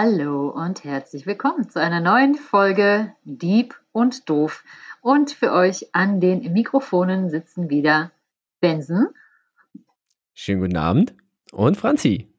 [0.00, 4.62] Hallo und herzlich willkommen zu einer neuen Folge Dieb und Doof.
[5.00, 8.12] Und für euch an den Mikrofonen sitzen wieder
[8.60, 9.08] Benson.
[10.34, 11.14] Schönen guten Abend.
[11.50, 12.32] Und Franzi.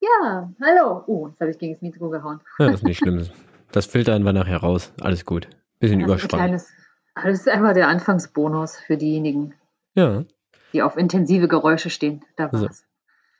[0.00, 1.04] Ja, hallo.
[1.06, 2.40] Oh, jetzt habe ich gegen das Mikro gehauen.
[2.58, 3.28] Ja, das ist nicht schlimm.
[3.72, 4.90] Das filtern wir nachher raus.
[5.02, 5.48] Alles gut.
[5.80, 6.42] Bisschen Ja, das ist ein überspannt.
[6.44, 6.72] kleines-
[7.14, 9.52] Das ist einfach der Anfangsbonus für diejenigen,
[9.94, 10.24] Ja,
[10.72, 12.24] die auf intensive Geräusche stehen.
[12.36, 12.86] Da war's.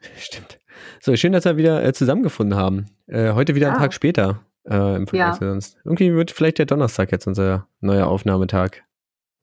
[0.17, 0.59] stimmt.
[1.01, 2.87] So, schön, dass wir wieder äh, zusammengefunden haben.
[3.07, 3.81] Äh, heute wieder einen Ja.
[3.83, 5.33] Tag später äh, im Vergleich Ja.
[5.39, 5.77] zu sonst.
[5.85, 8.83] Irgendwie wird vielleicht der Donnerstag jetzt unser neuer Aufnahmetag.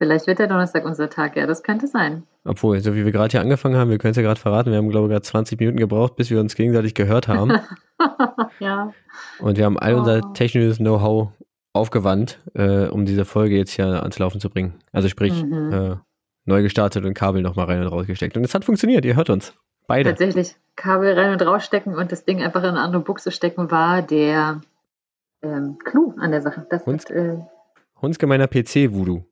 [0.01, 2.23] Vielleicht wird der Donnerstag unser Tag, ja, das könnte sein.
[2.45, 4.77] Obwohl, so wie wir gerade hier angefangen haben, wir können es ja gerade verraten, wir
[4.77, 7.51] haben, glaube ich, gerade 20 Minuten gebraucht, bis wir uns gegenseitig gehört haben.
[8.59, 8.93] ja.
[9.39, 9.99] Und wir haben all Oh.
[9.99, 11.31] unser technisches Know-how
[11.73, 14.75] aufgewandt, äh, um diese Folge jetzt hier ans Laufen zu bringen.
[14.93, 15.73] Also sprich, Mhm.
[15.73, 15.95] äh,
[16.45, 18.37] neu gestartet und Kabel nochmal rein und rausgesteckt.
[18.37, 19.53] Und es hat funktioniert, ihr hört uns.
[19.89, 20.11] Beide.
[20.11, 24.01] Tatsächlich Kabel rein und rausstecken und das Ding einfach in eine andere Buchse stecken war
[24.01, 24.61] der
[25.41, 26.65] ähm, Clou an der Sache.
[26.69, 27.01] Das Und?
[27.01, 27.37] hat, äh,
[28.01, 29.23] Hundsgemeiner PC-Voodoo.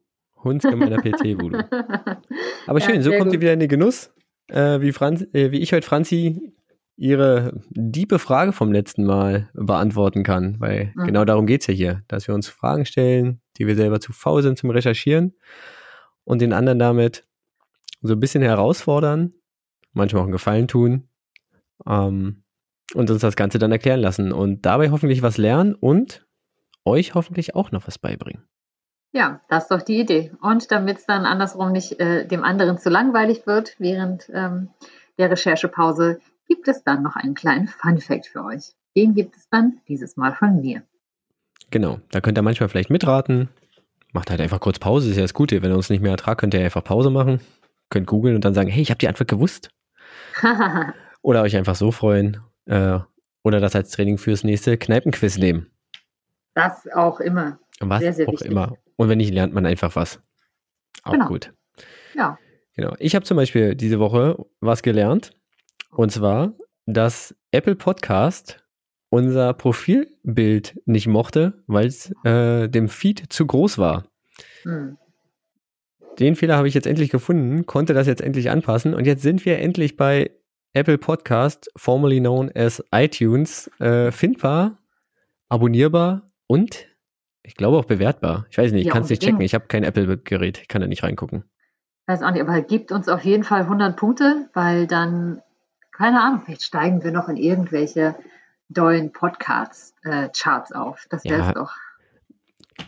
[0.43, 1.59] Hundsgemeiner PC-Voodoo.
[2.67, 3.41] Aber Ja, schön, so sehr kommt ihr gut.
[3.43, 4.11] wieder in den Genuss,
[4.49, 6.53] äh, wie, Franz, äh, wie ich heute Franzi
[6.97, 10.55] ihre diebe Frage vom letzten Mal beantworten kann.
[10.59, 11.05] Weil Mhm.
[11.05, 14.41] genau darum geht's ja hier, dass wir uns Fragen stellen, die wir selber zu faul
[14.41, 15.35] sind zum Recherchieren
[16.23, 17.23] und den anderen damit
[18.01, 19.33] so ein bisschen herausfordern,
[19.97, 21.09] manchmal auch einen Gefallen tun
[21.85, 22.43] ähm,
[22.93, 26.25] und uns das Ganze dann erklären lassen und dabei hoffentlich was lernen und
[26.85, 28.43] euch hoffentlich auch noch was beibringen.
[29.13, 30.31] Ja, das ist doch die Idee.
[30.41, 34.69] Und damit es dann andersrum nicht äh, dem anderen zu langweilig wird während ähm,
[35.17, 38.73] der Recherchepause, gibt es dann noch einen kleinen Fun-Fact für euch.
[38.95, 40.83] Den gibt es dann dieses Mal von mir.
[41.71, 43.49] Genau, da könnt ihr manchmal vielleicht mitraten.
[44.13, 45.61] Macht halt einfach kurz Pause, ist ja das Gute.
[45.61, 47.41] Wenn ihr uns nicht mehr ertragt, könnt ihr einfach Pause machen.
[47.89, 49.69] Könnt googeln und dann sagen, hey, ich habe die Antwort gewusst.
[51.21, 52.37] Oder euch einfach so freuen.
[52.65, 52.99] Äh,
[53.43, 55.67] oder das als Training fürs nächste Kneipenquiz nehmen.
[56.53, 57.59] das auch immer.
[57.79, 58.51] Was Sehr, sehr auch wichtig.
[58.51, 58.75] immer.
[58.97, 60.19] Und wenn nicht, lernt man einfach was.
[61.03, 61.27] Auch Genau.
[61.27, 61.53] gut.
[62.15, 62.37] Ja.
[62.75, 62.93] Genau.
[62.99, 65.31] Ich habe zum Beispiel diese Woche was gelernt.
[65.91, 66.53] Und zwar,
[66.85, 68.63] dass Apple Podcast
[69.09, 74.05] unser Profilbild nicht mochte, weil es äh, dem Feed zu groß war.
[74.63, 74.97] Hm.
[76.19, 79.45] Den Fehler habe ich jetzt endlich gefunden, konnte das jetzt endlich anpassen und jetzt sind
[79.45, 80.31] wir endlich bei
[80.73, 84.77] Apple Podcast, formerly known as iTunes, äh, findbar,
[85.49, 86.87] abonnierbar und
[87.43, 88.45] ich glaube auch bewertbar.
[88.49, 89.37] Ich weiß nicht, ich Ja, kann es nicht unbedingt.
[89.37, 89.45] checken.
[89.45, 91.43] Ich habe kein Apple-Gerät, ich kann da nicht reingucken.
[92.07, 95.41] Weiß auch nicht, aber gibt uns auf jeden Fall 100 Punkte, weil dann,
[95.91, 98.15] keine Ahnung, vielleicht steigen wir noch in irgendwelche
[98.69, 101.05] dollen Podcasts-Charts auf.
[101.09, 101.53] Das wäre es Ja.
[101.53, 101.71] doch.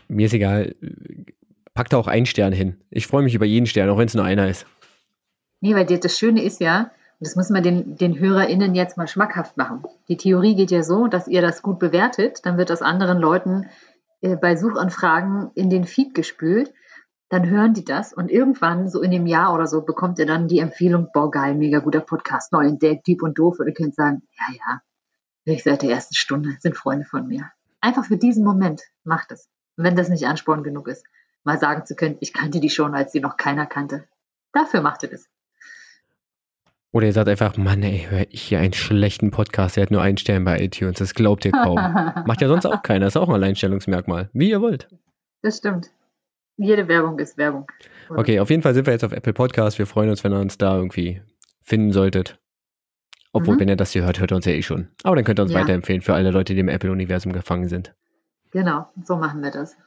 [0.07, 0.75] Mir ist egal,
[1.79, 2.75] pack da auch einen Stern hin.
[2.89, 4.65] Ich freue mich über jeden Stern, auch wenn es nur einer ist.
[5.61, 6.91] Nee, weil das Schöne ist ja, und
[7.21, 9.83] das müssen wir den, den HörerInnen jetzt mal schmackhaft machen.
[10.09, 13.69] Die Theorie geht ja so, dass ihr das gut bewertet, dann wird das anderen Leuten
[14.19, 16.73] äh, bei Suchanfragen in den Feed gespült.
[17.29, 20.49] Dann hören die das und irgendwann, so in dem Jahr oder so, bekommt ihr dann
[20.49, 23.57] die Empfehlung, boah, geil, mega guter Podcast, neu entdeckt, Dieb und Doof.
[23.57, 24.81] Und ihr könnt sagen, ja, ja,
[25.45, 27.49] höre ich seit der ersten Stunde, sind Freunde von mir.
[27.79, 29.47] Einfach für diesen Moment macht es.
[29.77, 31.05] Wenn das nicht Ansporn genug ist,
[31.49, 34.03] mal sagen zu können, ich kannte die schon, als sie noch keiner kannte.
[34.53, 35.27] Dafür macht ihr das.
[36.91, 40.01] Oder ihr sagt einfach, Mann, ey, höre ich hier einen schlechten Podcast, der hat nur
[40.01, 41.75] einen Stern bei iTunes, das glaubt ihr kaum.
[42.25, 44.29] Macht ja sonst auch keiner, ist auch ein Alleinstellungsmerkmal.
[44.33, 44.87] Wie ihr wollt.
[45.41, 45.91] Das stimmt.
[46.57, 47.67] Jede Werbung ist Werbung.
[48.09, 48.19] Oder?
[48.19, 49.77] Okay, auf jeden Fall sind wir jetzt auf Apple Podcast.
[49.79, 51.21] Wir freuen uns, wenn ihr uns da irgendwie
[51.63, 52.39] finden solltet.
[53.33, 53.59] Obwohl, Mhm.
[53.61, 54.87] wenn ihr das hier hört, hört ihr uns ja eh schon.
[55.03, 55.59] Aber dann könnt ihr uns Ja.
[55.61, 57.93] weiterempfehlen für alle Leute, die im Apple-Universum gefangen sind.
[58.51, 59.77] Genau, so machen wir das.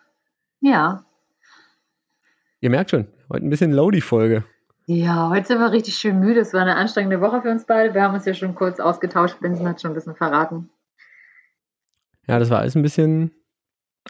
[0.61, 1.05] Ja.
[2.62, 4.45] Ihr merkt schon, heute ein bisschen low die Folge.
[4.87, 6.39] Ja, heute sind wir richtig schön müde.
[6.39, 7.93] Es war eine anstrengende Woche für uns beide.
[7.93, 9.41] Wir haben uns ja schon kurz ausgetauscht.
[9.41, 10.71] Benson hat schon ein bisschen verraten.
[12.28, 13.32] Ja, das war alles ein bisschen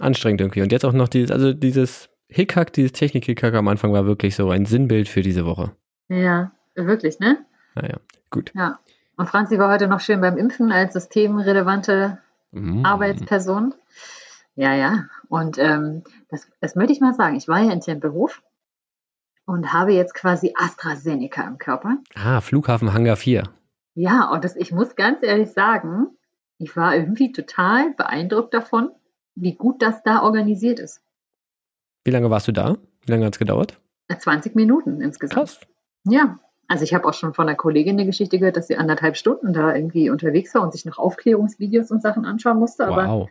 [0.01, 0.61] anstrengend irgendwie.
[0.61, 4.51] Und jetzt auch noch dieses, also dieses Hickhack, dieses Technik-Hickhack am Anfang war wirklich so
[4.51, 5.75] ein Sinnbild für diese Woche.
[6.09, 7.39] Ja, wirklich, ne?
[7.75, 7.97] Naja,
[8.29, 8.53] gut.
[8.55, 8.81] Ja.
[9.17, 12.19] Und Franzi war heute noch schön beim Impfen als systemrelevante
[12.51, 12.85] Mm.
[12.85, 13.73] Arbeitsperson.
[14.57, 15.07] Ja, ja.
[15.33, 17.37] Und ähm, das, das möchte ich mal sagen.
[17.37, 18.43] Ich war ja in Tempelhof
[19.47, 21.97] und habe jetzt quasi AstraZeneca im Körper.
[22.15, 23.45] Ah, Flughafen Hangar 4.
[23.95, 26.09] Ja, und das, ich muss ganz ehrlich sagen,
[26.59, 28.91] ich war irgendwie total beeindruckt davon,
[29.35, 31.01] wie gut das da organisiert ist.
[32.05, 32.77] Wie lange warst du da?
[33.07, 33.81] Wie lange hat es gedauert?
[34.09, 35.35] Äh, 20 Minuten insgesamt.
[35.35, 35.61] Krass.
[36.05, 39.17] Ja, also ich habe auch schon von einer Kollegin eine Geschichte gehört, dass sie anderthalb
[39.17, 42.87] Stunden da irgendwie unterwegs war und sich noch Aufklärungsvideos und Sachen anschauen musste.
[42.87, 43.31] Aber Wow.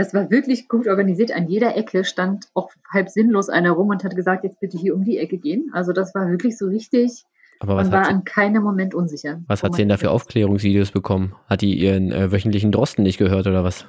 [0.00, 1.30] Das war wirklich gut organisiert.
[1.30, 4.94] An jeder Ecke stand auch halb sinnlos einer rum und hat gesagt, jetzt bitte hier
[4.94, 5.70] um die Ecke gehen.
[5.74, 7.24] Also das war wirklich so richtig.
[7.58, 9.42] Aber was Man war sie, an keinem Moment unsicher.
[9.46, 10.10] was hat sie denn da für.
[10.10, 11.34] Aufklärungsvideos bekommen?
[11.50, 13.84] Hat die ihren äh, wöchentlichen Drosten nicht gehört oder was?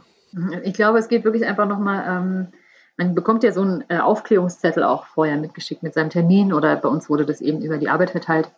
[0.64, 2.48] Ich glaube, es geht wirklich einfach nochmal, ähm,
[2.98, 6.90] man bekommt ja so einen äh, Aufklärungszettel auch vorher mitgeschickt mit seinem Termin oder bei
[6.90, 8.52] uns wurde das eben über die Arbeit verteilt,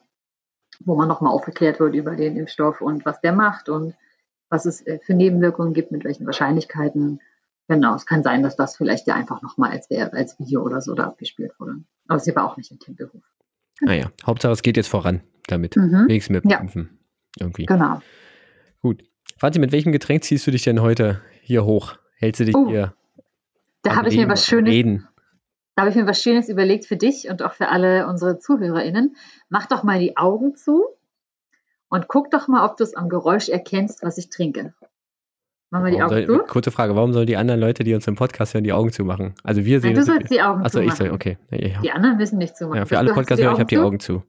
[0.84, 3.94] wo man nochmal aufgeklärt wird über den Impfstoff und was der macht und
[4.50, 7.20] was es äh, für Nebenwirkungen gibt, mit welchen Wahrscheinlichkeiten.
[7.68, 10.94] Genau, es kann sein, dass das vielleicht ja einfach nochmal als, als Video oder so
[10.94, 11.84] da abgespielt wurde.
[12.08, 13.22] Aber sie war auch nicht im Tempelhof.
[13.82, 15.76] Naja, ah Hauptsache es geht jetzt voran damit.
[15.76, 16.08] Mhm.
[16.08, 16.60] Wenigstens mit ja.
[16.60, 17.00] Impfen.
[17.40, 17.66] Irgendwie.
[17.66, 18.02] Genau.
[18.82, 19.04] Gut.
[19.38, 21.96] Franzi, mit welchem Getränk ziehst du dich denn heute hier hoch?
[22.16, 22.94] Hältst du dich uh, hier?
[23.82, 24.72] Da habe ich mir was Schönes.
[24.72, 25.08] Reden?
[25.76, 29.16] Da habe ich mir was Schönes überlegt für dich und auch für alle unsere ZuhörerInnen.
[29.50, 30.86] Mach doch mal die Augen zu
[31.90, 34.74] und guck doch mal, ob du es am Geräusch erkennst, was ich trinke.
[35.74, 36.46] Machen wir die Augen soll, zu?
[36.46, 39.34] Kurze Frage, warum sollen die anderen Leute, die uns im Podcast hören, die Augen zumachen?
[39.44, 39.94] Also wir sehen.
[39.94, 41.40] Nein, du sollst die Augen Achso, ich soll, okay.
[41.50, 41.82] Ja, ja.
[41.82, 42.78] Die anderen müssen nicht zumachen.
[42.78, 44.22] Ja, für alle Podcast-Hörer, ich habe die Augen zu.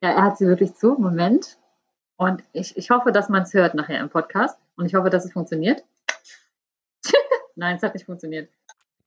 [0.00, 0.96] Ja, er hat sie wirklich zu.
[0.98, 1.58] Moment.
[2.16, 4.58] Und ich, ich hoffe, dass man es hört nachher im Podcast.
[4.76, 5.84] Und ich hoffe, dass es funktioniert.
[7.54, 8.48] Nein, es hat nicht funktioniert.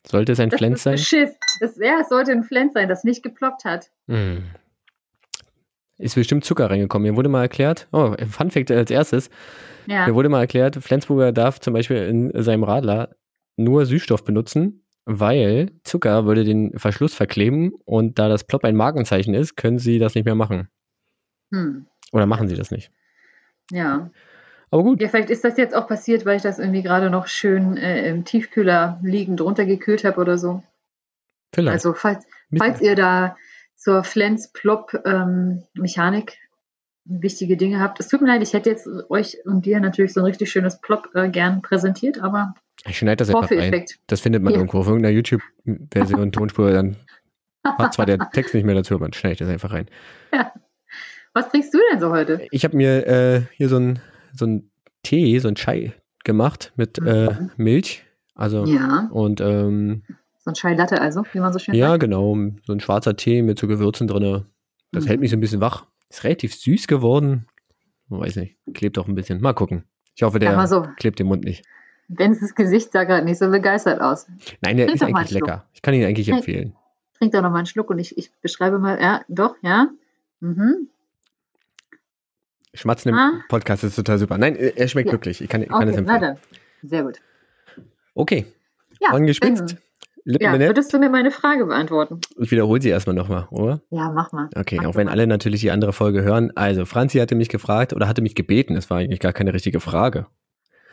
[0.05, 0.99] Sollte es ein Flens sein?
[0.99, 1.31] Schiss.
[1.61, 3.89] Das, ja, es sollte ein Flens sein, das nicht geploppt hat.
[4.07, 4.43] Hm.
[6.01, 7.09] Ist bestimmt Zucker reingekommen.
[7.09, 9.30] Mir wurde mal erklärt, oh, Fun Fact als erstes.
[9.86, 10.07] Ja.
[10.07, 13.15] Mir wurde mal erklärt, Flensburger darf zum Beispiel in seinem Radler
[13.56, 19.33] nur Süßstoff benutzen, weil Zucker würde den Verschluss verkleben und da das Plop ein Markenzeichen
[19.33, 20.69] ist, können sie das nicht mehr machen.
[21.51, 21.86] Hm.
[22.12, 22.92] Oder machen sie das nicht?
[23.71, 24.09] Ja.
[24.71, 25.01] Aber gut.
[25.01, 28.09] Ja, vielleicht ist das jetzt auch passiert, weil ich das irgendwie gerade noch schön äh,
[28.09, 30.63] im Tiefkühler liegend runtergekühlt habe oder so.
[31.53, 31.74] Vielleicht.
[31.74, 32.25] Also, falls,
[32.57, 33.36] falls ihr da
[33.81, 36.37] zur Flens-Plop-Mechanik ähm,
[37.05, 37.99] wichtige Dinge habt.
[37.99, 40.79] Es tut mir leid, ich hätte jetzt euch und dir natürlich so ein richtig schönes
[40.79, 42.53] Plop äh, gern präsentiert, aber
[42.87, 43.85] ich schneide das einfach rein.
[44.05, 44.59] Das findet man ja.
[44.59, 46.97] irgendwo auf irgendeiner YouTube-Version, Tonspur, dann
[47.63, 49.87] macht zwar der Text nicht mehr dazu, aber man schneidet das einfach rein.
[50.31, 50.53] Ja.
[51.33, 52.45] Was trinkst du denn so heute?
[52.51, 53.99] Ich habe mir äh, hier so ein
[54.33, 54.69] so ein
[55.01, 55.93] Tee, so ein Chai
[56.23, 57.49] gemacht mit äh, mhm.
[57.57, 58.03] Milch.
[58.35, 59.09] Also ja.
[59.11, 60.03] und ähm,
[60.56, 62.03] so ein Chai Latte also, wie man so schön ja, sagt.
[62.03, 62.38] Ja, genau.
[62.65, 64.45] So ein schwarzer Tee mit so Gewürzen drin.
[64.92, 65.07] Das mhm.
[65.07, 65.86] hält mich so ein bisschen wach.
[66.09, 67.48] Ist relativ süß geworden.
[68.09, 69.42] Man weiß nicht, klebt auch ein bisschen.
[69.42, 69.86] Mal gucken.
[70.15, 70.86] Ich hoffe, der so.
[70.98, 71.63] klebt im Mund nicht.
[72.09, 74.27] Benzes Gesicht sah gerade nicht so begeistert aus.
[74.62, 75.65] Nein, der Trink ist eigentlich lecker.
[75.74, 76.75] Ich kann ihn eigentlich empfehlen.
[77.18, 79.01] Trink doch noch mal einen Schluck und ich, ich beschreibe mal.
[79.01, 79.88] Ja, doch, ja.
[80.42, 80.89] Mhm.
[82.74, 83.42] Schmatzen im ah.
[83.48, 84.38] Podcast ist total super.
[84.38, 85.13] Nein, er schmeckt ja.
[85.13, 85.42] wirklich.
[85.42, 86.21] Ich kann, ich kann okay, es empfehlen.
[86.21, 86.39] Warte.
[86.83, 87.21] Sehr gut.
[88.13, 88.45] Okay.
[89.00, 89.77] Ja, Angespitzt.
[90.23, 92.21] Lippen ja, würdest du mir meine Frage beantworten?
[92.38, 93.81] Ich wiederhole sie erstmal nochmal, oder?
[93.89, 94.50] Ja, mach mal.
[94.56, 95.13] Okay, mach auch wenn mal.
[95.13, 96.51] alle natürlich die andere Folge hören.
[96.56, 99.79] Also, Franzi hatte mich gefragt oder hatte mich gebeten, es war eigentlich gar keine richtige
[99.79, 100.27] Frage.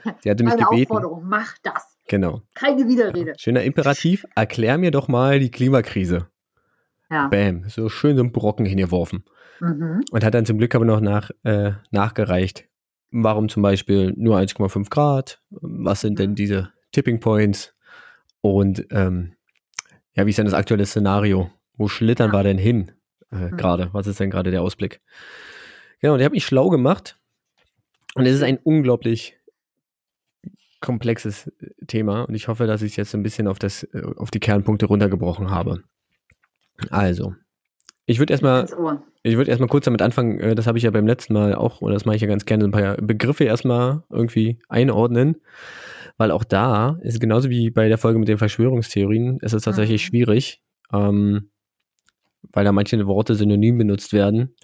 [0.20, 0.92] Sie hatte mich Eine gebeten.
[0.92, 1.96] Aufforderung, mach das.
[2.08, 2.42] Genau.
[2.54, 3.34] Keine Widerrede.
[3.36, 6.28] Schöner Imperativ, erklär mir doch mal die Klimakrise.
[7.10, 7.28] Ja.
[7.28, 9.24] Bam, so schön so ein Brocken hingeworfen.
[9.60, 10.04] Mhm.
[10.10, 12.64] Und hat dann zum Glück aber noch nach, äh, nachgereicht,
[13.10, 17.74] warum zum Beispiel nur 1,5 Grad, was sind denn diese Tipping Points
[18.40, 19.34] und ähm,
[20.14, 21.50] ja, wie ist denn das aktuelle Szenario?
[21.76, 22.92] Wo schlittern wir denn hin
[23.30, 23.56] äh, mhm.
[23.56, 23.90] gerade?
[23.92, 25.00] Was ist denn gerade der Ausblick?
[26.00, 27.18] Genau, der hat mich schlau gemacht
[28.14, 29.38] und es ist ein unglaublich
[30.80, 34.02] komplexes äh, Thema und ich hoffe, dass ich es jetzt ein bisschen auf, das, äh,
[34.16, 35.82] auf die Kernpunkte runtergebrochen habe.
[36.90, 37.34] Also,
[38.06, 38.66] ich würde erstmal,
[39.22, 41.80] ich würde erstmal kurz damit anfangen, äh, das habe ich ja beim letzten Mal auch,
[41.80, 45.36] oder das mache ich ja ganz gerne, ein paar Begriffe erstmal irgendwie einordnen,
[46.18, 50.02] weil auch da ist genauso wie bei der Folge mit den Verschwörungstheorien, ist es tatsächlich
[50.02, 50.06] mhm.
[50.06, 51.50] schwierig, ähm,
[52.52, 54.54] weil da manche Worte synonym benutzt werden,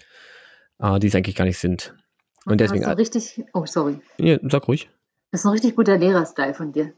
[0.79, 1.95] äh, die es eigentlich gar nicht sind.
[2.45, 2.83] Und deswegen.
[2.83, 3.99] Das ist richtig, oh, sorry.
[4.17, 4.89] Ja, sag ruhig.
[5.31, 6.93] Das ist ein richtig guter Lehrerstyle von dir.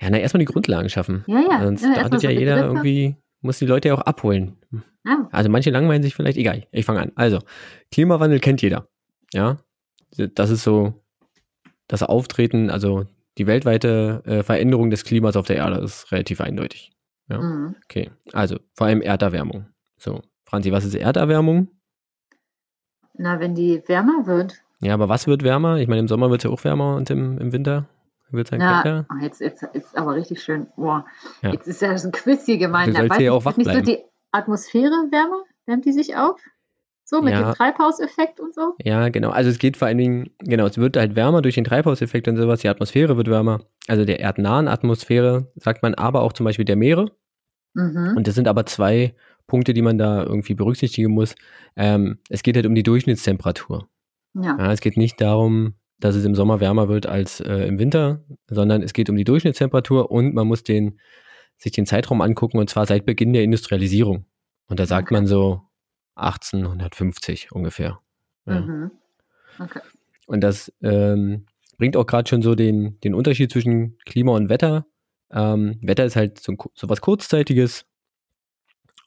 [0.00, 1.24] Ja, na, erstmal die Grundlagen schaffen.
[1.26, 1.64] Ja, ja.
[1.64, 2.76] Sonst ja, startet ja jeder Begriffe.
[2.76, 4.56] irgendwie muss die Leute ja auch abholen.
[5.04, 5.28] Ja.
[5.32, 7.12] Also manche langweilen sich vielleicht, egal, ich fange an.
[7.14, 7.38] Also,
[7.92, 8.88] Klimawandel kennt jeder.
[9.32, 9.58] Ja,
[10.16, 10.94] das ist so
[11.86, 13.06] das Auftreten, also
[13.38, 16.92] die weltweite äh, Veränderung des Klimas auf der Erde ist relativ eindeutig.
[17.28, 17.76] Ja, mhm.
[17.84, 18.10] okay.
[18.32, 19.66] Also, vor allem Erderwärmung.
[19.98, 21.68] So, Franzi, was ist Erderwärmung?
[23.14, 24.62] Na, wenn die wärmer wird.
[24.80, 25.78] Ja, aber was wird wärmer?
[25.78, 27.86] Ich meine, im Sommer wird es ja auch wärmer und im, im Winter?
[28.30, 29.06] Wird sein ja, kälter?
[29.10, 30.66] Oh, jetzt, jetzt, jetzt aber richtig schön.
[30.76, 31.06] Boah.
[31.42, 31.52] Ja.
[31.52, 32.88] Jetzt ist ja so ein Quiz hier gemeint.
[32.88, 33.86] Du sollst ja auch wach nicht bleiben.
[33.86, 34.02] so die
[34.32, 35.44] Atmosphäre wärmer?
[35.66, 36.40] Wärmt die sich auf?
[37.08, 37.40] So, mit ja.
[37.40, 38.74] dem Treibhauseffekt und so?
[38.82, 39.30] Ja, genau.
[39.30, 42.36] Also es geht vor allen Dingen, genau, es wird halt wärmer durch den Treibhauseffekt und
[42.36, 42.60] sowas.
[42.60, 43.60] Die Atmosphäre wird wärmer.
[43.86, 47.12] Also der erdnahen Atmosphäre, sagt man, aber auch zum Beispiel der Meere.
[47.74, 48.14] Mhm.
[48.16, 49.14] Und das sind aber zwei
[49.46, 51.36] Punkte, die man da irgendwie berücksichtigen muss.
[51.76, 53.88] Ähm, es geht halt um die Durchschnittstemperatur.
[54.34, 54.56] Ja.
[54.58, 54.72] ja.
[54.72, 58.82] Es geht nicht darum, dass es im Sommer wärmer wird als äh, im Winter, sondern
[58.82, 60.98] es geht um die Durchschnittstemperatur und man muss den,
[61.56, 64.26] sich den Zeitraum angucken und zwar seit Beginn der Industrialisierung.
[64.68, 65.14] Und da sagt okay.
[65.14, 65.65] man so
[66.16, 68.00] 1850 ungefähr.
[68.46, 68.60] Ja.
[68.60, 68.90] Mhm.
[69.58, 69.80] Okay.
[70.26, 71.46] Und das ähm,
[71.78, 74.86] bringt auch gerade schon so den, den Unterschied zwischen Klima und Wetter.
[75.30, 77.86] Ähm, Wetter ist halt so, so was Kurzzeitiges.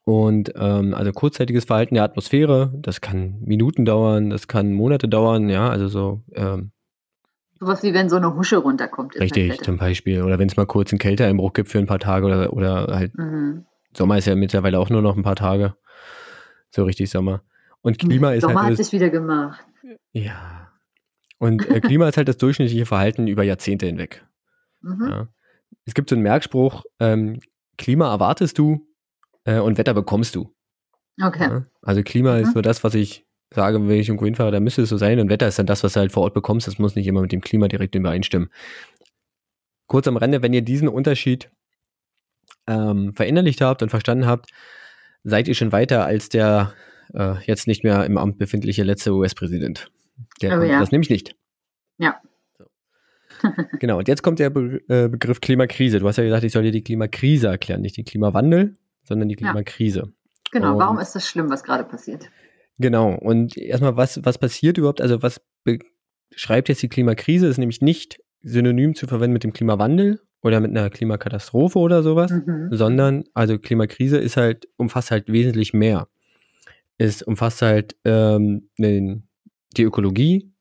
[0.05, 5.49] Und ähm, also kurzzeitiges Verhalten der Atmosphäre, das kann Minuten dauern, das kann Monate dauern,
[5.49, 6.23] ja, also so.
[6.33, 6.71] Ähm,
[7.59, 9.13] Sowas wie wenn so eine Husche runterkommt.
[9.13, 10.23] Halt richtig, zum Beispiel.
[10.23, 13.17] Oder wenn es mal kurz einen Kälteeinbruch gibt für ein paar Tage oder, oder halt
[13.17, 13.65] mhm.
[13.95, 15.75] Sommer ist ja mittlerweile auch nur noch ein paar Tage.
[16.71, 17.43] So richtig Sommer.
[17.81, 18.77] Und Klima ist Sommer halt.
[18.77, 19.65] hat sich wieder gemacht.
[20.11, 20.71] Ja.
[21.37, 24.25] Und äh, Klima ist halt das durchschnittliche Verhalten über Jahrzehnte hinweg.
[24.81, 25.07] Mhm.
[25.09, 25.27] Ja.
[25.85, 27.39] Es gibt so einen Merkspruch, ähm,
[27.77, 28.85] Klima erwartest du
[29.45, 30.53] äh, und Wetter bekommst du.
[31.21, 31.49] Okay.
[31.49, 31.65] Ja.
[31.81, 32.43] Also Klima mhm.
[32.43, 35.19] ist so das, was ich sage, wenn ich irgendwo hinfahre, da müsste es so sein.
[35.19, 36.67] Und Wetter ist dann das, was du halt vor Ort bekommst.
[36.67, 38.49] Das muss nicht immer mit dem Klima direkt übereinstimmen.
[39.87, 41.49] Kurz am Rande, wenn ihr diesen Unterschied
[42.67, 44.51] ähm, verinnerlicht habt und verstanden habt,
[45.23, 46.73] seid ihr schon weiter als der
[47.13, 49.91] äh, jetzt nicht mehr im Amt befindliche letzte US-Präsident.
[50.41, 50.79] Der oh, ja.
[50.79, 51.35] das nämlich nicht.
[51.97, 52.21] Ja.
[52.57, 52.65] So.
[53.79, 55.99] genau, und jetzt kommt der Be äh, Begriff Klimakrise.
[55.99, 59.35] Du hast ja gesagt, ich soll dir die Klimakrise erklären, nicht den Klimawandel, sondern die
[59.35, 59.99] Klimakrise.
[59.99, 60.07] Ja.
[60.51, 62.29] Genau, und, warum ist das schlimm, was gerade passiert?
[62.77, 65.01] Genau, und erstmal, was, was passiert überhaupt?
[65.01, 67.47] Also, was beschreibt jetzt die Klimakrise?
[67.47, 72.31] Ist nämlich nicht synonym zu verwenden mit dem Klimawandel oder mit einer Klimakatastrophe oder sowas,
[72.31, 72.69] mhm.
[72.71, 76.07] sondern, also Klimakrise ist halt, umfasst halt wesentlich mehr.
[76.97, 79.27] Es umfasst halt ähm, den,
[79.75, 80.51] die Ökologie,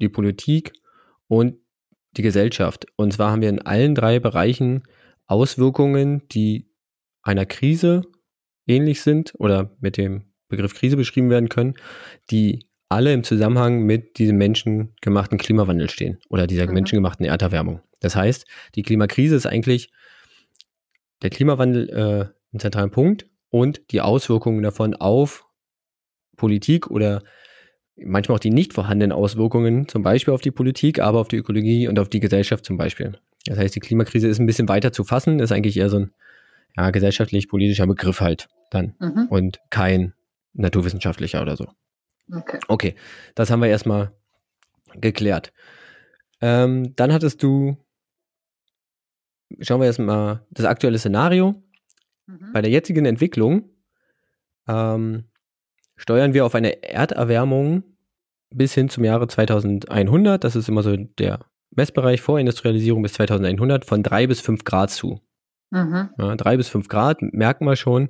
[0.00, 0.72] die Politik
[1.28, 1.56] und
[2.16, 2.86] die Gesellschaft.
[2.96, 4.82] Und zwar haben wir in allen drei Bereichen
[5.26, 6.70] Auswirkungen, die
[7.22, 8.02] einer Krise
[8.66, 11.74] ähnlich sind oder mit dem Begriff Krise beschrieben werden können,
[12.30, 16.74] die alle im Zusammenhang mit diesem menschengemachten Klimawandel stehen oder dieser mhm.
[16.74, 17.80] menschengemachten Erderwärmung.
[18.00, 19.90] Das heißt, die Klimakrise ist eigentlich
[21.22, 25.46] der Klimawandel äh, ein zentraler Punkt und die Auswirkungen davon auf
[26.36, 27.22] Politik oder
[27.96, 31.88] manchmal auch die nicht vorhandenen Auswirkungen, zum Beispiel auf die Politik, aber auf die Ökologie
[31.88, 33.18] und auf die Gesellschaft zum Beispiel.
[33.46, 36.12] Das heißt, die Klimakrise ist ein bisschen weiter zu fassen, ist eigentlich eher so ein
[36.76, 39.28] ja, gesellschaftlich-politischer Begriff halt dann mhm.
[39.30, 40.12] und kein
[40.52, 41.66] naturwissenschaftlicher oder so.
[42.32, 42.58] Okay.
[42.68, 42.94] Okay,
[43.34, 44.12] das haben wir erstmal
[44.94, 45.52] geklärt.
[46.40, 47.76] Ähm, dann hattest du,
[49.60, 51.62] schauen wir erstmal das aktuelle Szenario.
[52.26, 52.52] Mhm.
[52.52, 53.70] Bei der jetzigen Entwicklung
[54.68, 55.24] ähm,
[55.96, 57.84] steuern wir auf eine Erderwärmung
[58.50, 60.42] bis hin zum Jahre 2100.
[60.42, 64.90] Das ist immer so der Messbereich vor Industrialisierung bis 2100 von drei bis fünf Grad
[64.90, 65.20] zu.
[65.70, 66.10] Mhm.
[66.18, 68.08] Ja, drei bis fünf Grad merken wir schon.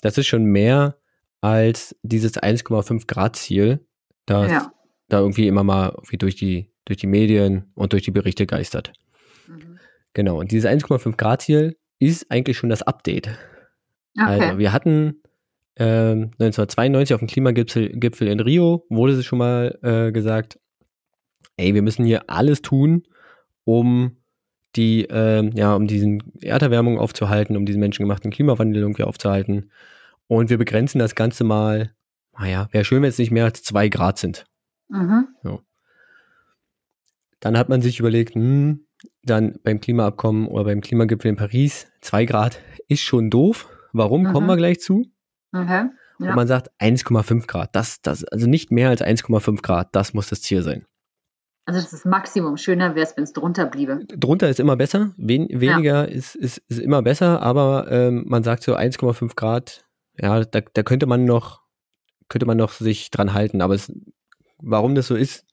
[0.00, 0.96] Das ist schon mehr
[1.40, 3.86] als dieses 1,5 Grad Ziel,
[4.26, 4.72] das ja.
[5.08, 8.92] da irgendwie immer mal irgendwie durch die, durch die Medien und durch die Berichte geistert.
[10.14, 10.38] Genau.
[10.38, 13.28] Und dieses 1,5 Grad Ziel ist eigentlich schon das Update.
[14.18, 14.40] Okay.
[14.44, 15.22] Also wir hatten
[15.78, 20.58] 1992 ähm, auf dem Klimagipfel Gipfel in Rio wurde es schon mal äh, gesagt,
[21.56, 23.04] ey, wir müssen hier alles tun,
[23.64, 24.16] um
[24.76, 29.70] die, äh, ja, um diesen Erderwärmung aufzuhalten, um diesen menschengemachten Klimawandel irgendwie aufzuhalten.
[30.26, 31.94] Und wir begrenzen das Ganze mal,
[32.38, 34.44] naja, wäre schön, wenn es nicht mehr als zwei Grad sind.
[34.88, 35.28] Mhm.
[35.42, 35.60] So.
[37.40, 38.86] Dann hat man sich überlegt, hm,
[39.22, 43.68] dann beim Klimaabkommen oder beim Klimagipfel in Paris, zwei Grad ist schon doof.
[43.92, 44.22] Warum?
[44.24, 44.32] Mhm.
[44.32, 45.06] Kommen wir gleich zu.
[45.52, 45.86] Okay.
[46.18, 46.30] Ja.
[46.30, 47.74] Und man sagt 1,5 Grad.
[47.74, 50.86] Das, das, also nicht mehr als 1,5 Grad, das muss das Ziel sein.
[51.64, 52.56] Also das ist Maximum.
[52.56, 54.04] Schöner wäre es, wenn es drunter bliebe.
[54.06, 55.12] Drunter ist immer besser.
[55.16, 56.02] Wen, weniger ja.
[56.02, 59.84] ist, ist, ist immer besser, aber ähm, man sagt so 1,5 Grad,
[60.18, 61.62] ja, da, da könnte man noch,
[62.28, 63.60] könnte man noch sich dran halten.
[63.60, 63.92] Aber es,
[64.58, 65.46] warum das so ist,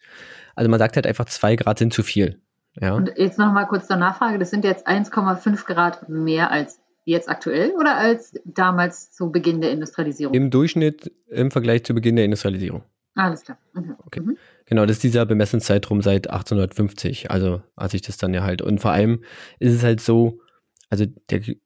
[0.56, 2.42] also man sagt halt einfach, 2 Grad sind zu viel.
[2.76, 2.94] Ja.
[2.94, 7.72] Und jetzt nochmal kurz zur Nachfrage, das sind jetzt 1,5 Grad mehr als Jetzt aktuell
[7.72, 10.36] oder als damals zu Beginn der Industrialisierung?
[10.36, 12.84] Im Durchschnitt im Vergleich zu Beginn der Industrialisierung.
[13.16, 13.58] Alles klar.
[13.74, 13.96] Mhm.
[14.06, 14.20] Okay.
[14.20, 14.38] Mhm.
[14.66, 18.62] Genau, das ist dieser Bemessungszeitraum seit 1850, also als ich das dann ja halt.
[18.62, 19.24] Und vor allem
[19.58, 20.40] ist es halt so,
[20.92, 21.60] also der, die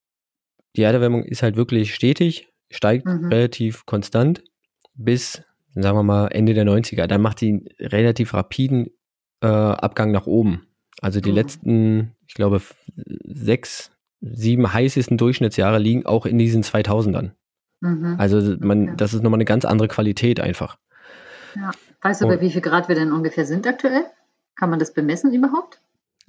[0.82, 3.28] Erderwärmung ist halt wirklich stetig, steigt mhm.
[3.28, 4.44] relativ konstant
[4.94, 5.44] bis,
[5.76, 7.08] sagen wir mal, Ende der 90er.
[7.08, 8.88] Dann macht die einen relativ rapiden
[9.42, 10.68] äh, Abgang nach oben.
[11.02, 11.36] Also die mhm.
[11.36, 12.62] letzten, ich glaube,
[13.26, 17.32] sechs, sieben heißesten Durchschnittsjahre liegen auch in diesen 2000ern.
[17.82, 18.16] Mhm.
[18.18, 18.94] Also man, okay.
[18.98, 20.78] das ist nochmal eine ganz andere Qualität einfach.
[21.56, 21.72] Ja.
[22.02, 24.04] Weißt du, bei wie viel Grad wir denn ungefähr sind aktuell?
[24.56, 25.82] Kann man das bemessen überhaupt?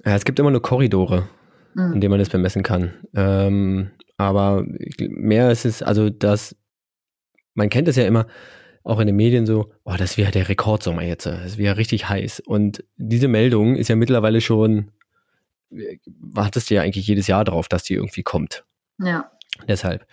[0.05, 1.27] Ja, es gibt immer nur Korridore,
[1.73, 1.93] mhm.
[1.93, 2.93] in denen man das bemessen kann.
[3.13, 4.65] Ähm, aber
[4.99, 6.55] mehr ist es, also das,
[7.53, 8.27] man kennt es ja immer,
[8.85, 12.39] auch in den Medien so, oh, das wäre der Rekordsommer jetzt, das wäre richtig heiß.
[12.39, 14.91] Und diese Meldung ist ja mittlerweile schon
[16.05, 18.65] wartest du ja eigentlich jedes Jahr drauf, dass die irgendwie kommt.
[18.99, 19.31] Ja.
[19.67, 20.05] Deshalb.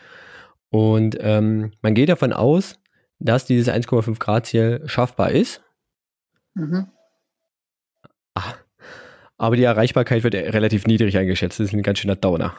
[0.71, 2.79] Und ähm, man geht davon aus,
[3.19, 5.62] dass dieses 1,5 Grad Ziel schaffbar ist.
[6.55, 6.88] Mhm.
[8.35, 8.55] Ah,
[9.37, 11.61] Aber die Erreichbarkeit wird relativ niedrig eingeschätzt.
[11.61, 12.55] Das ist ein ganz schöner Downer.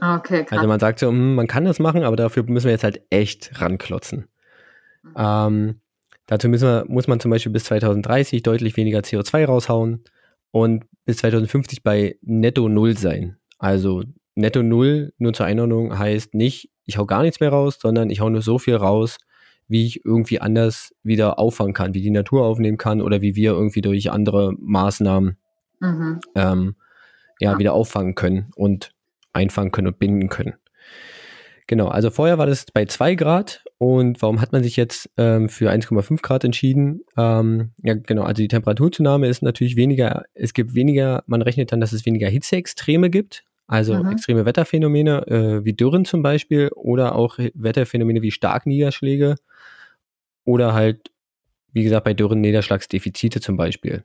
[0.00, 0.58] Okay, krass.
[0.58, 3.00] Also man sagt so, hm, man kann das machen, aber dafür müssen wir jetzt halt
[3.10, 4.26] echt ranklotzen.
[5.08, 5.14] Mhm.
[5.16, 5.80] Ähm,
[6.26, 10.04] dazu müssen wir, muss man zum Beispiel bis 2030 deutlich weniger CO2 raushauen
[10.50, 13.36] und bis 2050 bei netto Null sein.
[13.58, 14.02] Also
[14.34, 18.20] netto Null, nur zur Einordnung, heißt nicht, ich hau gar nichts mehr raus, sondern ich
[18.20, 19.18] hau nur so viel raus,
[19.68, 23.52] wie ich irgendwie anders wieder auffangen kann, wie die Natur aufnehmen kann oder wie wir
[23.52, 25.36] irgendwie durch andere Maßnahmen
[25.80, 26.20] mhm.
[26.34, 26.76] ähm,
[27.40, 28.92] ja, ja, wieder auffangen können und
[29.32, 30.54] einfangen können und binden können.
[31.66, 35.48] Genau, also vorher war das bei 2 Grad und warum hat man sich jetzt ähm,
[35.48, 37.02] für 1,5 Grad entschieden?
[37.16, 41.80] Ähm, ja, genau, also die Temperaturzunahme ist natürlich weniger, es gibt weniger, man rechnet dann,
[41.80, 44.12] dass es weniger Hitzeextreme gibt, also mhm.
[44.12, 49.34] extreme Wetterphänomene äh, wie Dürren zum Beispiel oder auch Wetterphänomene wie Starkniederschläge
[50.44, 51.10] oder halt,
[51.72, 54.04] wie gesagt, bei Dürren Niederschlagsdefizite zum Beispiel.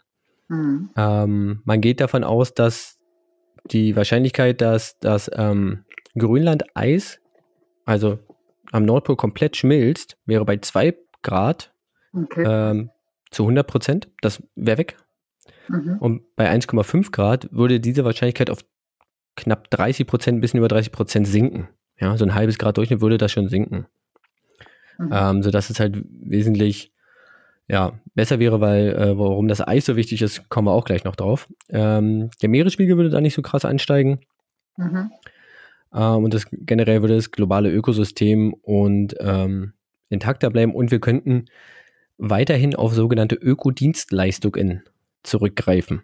[0.50, 0.90] Mhm.
[0.98, 2.98] Ähm, man geht davon aus, dass
[3.66, 5.86] die Wahrscheinlichkeit, dass das ähm,
[6.18, 7.20] Grönland-Eis,
[7.86, 8.20] also
[8.72, 11.74] am Nordpol komplett schmilzt, wäre bei 2 Grad
[12.14, 12.44] okay.
[12.46, 12.90] ähm,
[13.30, 14.10] zu 100 Prozent.
[14.22, 14.98] Das wäre weg.
[15.68, 15.98] Mhm.
[16.00, 18.66] Und bei 1,5 Grad würde diese Wahrscheinlichkeit auf
[19.36, 21.68] knapp 30 Prozent, ein bisschen über 30 Prozent sinken.
[22.00, 23.86] Ja, so ein halbes Grad Durchschnitt würde das schon sinken.
[24.98, 25.10] Mhm.
[25.12, 26.92] Ähm, sodass es halt wesentlich
[27.68, 31.04] ja, besser wäre, weil äh, warum das Eis so wichtig ist, kommen wir auch gleich
[31.04, 31.48] noch drauf.
[31.70, 34.20] Ähm, der Meeresspiegel würde da nicht so krass ansteigen.
[34.78, 35.12] Mhm.
[35.94, 39.74] Ähm, und das generell würde das globale Ökosystem und ähm,
[40.10, 41.46] intakter bleiben und wir könnten
[42.18, 44.84] weiterhin auf sogenannte Ökodienstleistungen
[45.24, 46.04] zurückgreifen.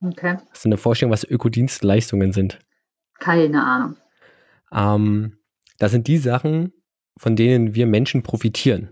[0.00, 0.38] Okay.
[0.50, 2.58] Hast du eine Vorstellung, was Ökodienstleistungen sind?
[3.18, 3.96] Keine Ahnung.
[4.72, 5.38] Ähm,
[5.78, 6.72] das sind die Sachen,
[7.16, 8.88] von denen wir Menschen profitieren.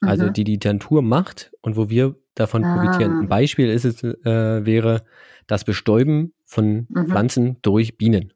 [0.00, 0.32] Also mhm.
[0.32, 2.74] die die Natur macht und wo wir davon ah.
[2.74, 3.20] profitieren.
[3.20, 5.04] Ein Beispiel ist es, äh, wäre
[5.46, 7.06] das Bestäuben von mhm.
[7.06, 8.32] Pflanzen durch Bienen.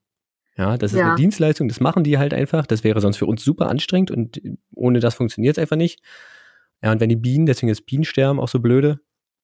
[0.56, 1.08] Ja, das ist ja.
[1.08, 2.66] eine Dienstleistung, das machen die halt einfach.
[2.66, 4.40] Das wäre sonst für uns super anstrengend und
[4.74, 6.00] ohne das funktioniert es einfach nicht.
[6.82, 9.00] Ja, und wenn die Bienen, deswegen ist Bienensterben auch so blöde,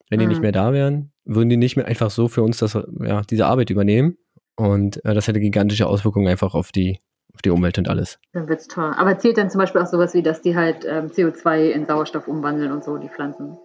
[0.09, 0.43] wenn die nicht mhm.
[0.43, 3.71] mehr da wären, würden die nicht mehr einfach so für uns das, ja, diese Arbeit
[3.71, 4.19] übernehmen.
[4.57, 6.99] Und äh, das hätte gigantische Auswirkungen einfach auf die,
[7.33, 8.19] auf die Umwelt und alles.
[8.33, 8.93] Dann wird's toll.
[8.97, 12.29] Aber zählt dann zum Beispiel auch sowas wie, dass die halt ähm, CO2 in Sauerstoff
[12.29, 13.57] umwandeln und so, die Pflanzen?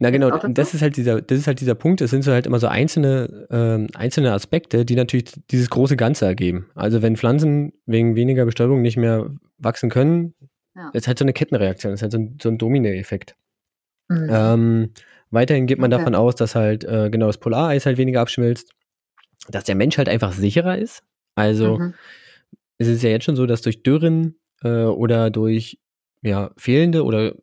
[0.00, 2.00] Na genau, das ist halt dieser, das ist halt dieser Punkt.
[2.00, 6.24] Es sind so halt immer so einzelne, ähm, einzelne Aspekte, die natürlich dieses große Ganze
[6.24, 6.70] ergeben.
[6.76, 10.34] Also wenn Pflanzen wegen weniger Bestäubung nicht mehr wachsen können,
[10.76, 10.90] ja.
[10.92, 13.34] ist halt so eine Kettenreaktion, ist halt so ein, so ein Domino-Effekt.
[14.08, 14.28] Mhm.
[14.30, 14.90] Ähm,
[15.30, 16.00] Weiterhin geht man okay.
[16.00, 18.72] davon aus, dass halt äh, genau das Polareis halt weniger abschmilzt,
[19.48, 21.02] dass der Mensch halt einfach sicherer ist.
[21.34, 21.94] Also mhm.
[22.78, 25.78] es ist ja jetzt schon so, dass durch Dürren äh, oder durch
[26.22, 27.34] ja, fehlende oder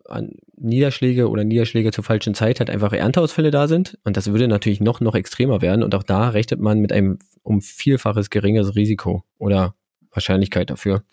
[0.58, 3.98] Niederschläge oder Niederschläge zur falschen Zeit halt einfach Ernteausfälle da sind.
[4.04, 5.84] Und das würde natürlich noch, noch extremer werden.
[5.84, 9.76] Und auch da rechnet man mit einem um Vielfaches geringeres Risiko oder
[10.12, 11.04] Wahrscheinlichkeit dafür.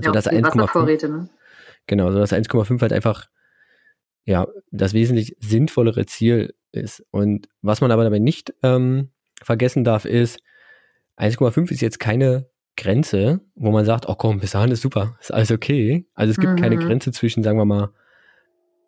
[0.00, 1.08] Ja, das 1,5.
[1.08, 1.28] Ne?
[1.86, 3.28] Genau, so das 1,5 halt einfach
[4.24, 7.04] ja, das wesentlich sinnvollere Ziel ist.
[7.10, 9.10] Und was man aber dabei nicht ähm,
[9.42, 10.38] vergessen darf, ist,
[11.18, 15.32] 1,5 ist jetzt keine Grenze, wo man sagt, oh komm, bis dahin ist super, ist
[15.32, 16.06] alles okay.
[16.14, 16.56] Also es gibt mhm.
[16.56, 17.90] keine Grenze zwischen, sagen wir mal,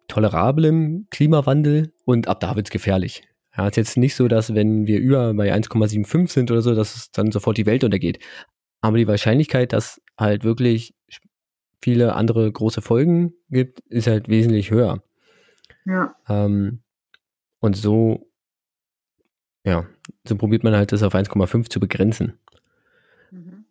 [0.08, 3.22] tolerablem Klimawandel und ab da wird es gefährlich.
[3.56, 6.74] Ja, es ist jetzt nicht so, dass wenn wir über bei 1,75 sind oder so,
[6.74, 8.18] dass es dann sofort die Welt untergeht.
[8.80, 10.94] Aber die Wahrscheinlichkeit, dass halt wirklich
[11.82, 15.02] viele andere große Folgen gibt, ist halt wesentlich höher.
[15.84, 16.14] Ja.
[16.28, 16.82] Ähm,
[17.60, 18.30] und so,
[19.64, 19.86] ja,
[20.26, 22.38] so probiert man halt das auf 1,5 zu begrenzen.
[23.30, 23.64] Mhm.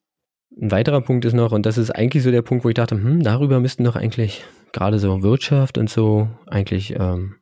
[0.62, 2.96] Ein weiterer Punkt ist noch, und das ist eigentlich so der Punkt, wo ich dachte,
[2.96, 7.38] hm, darüber müssten doch eigentlich gerade so Wirtschaft und so eigentlich, ähm,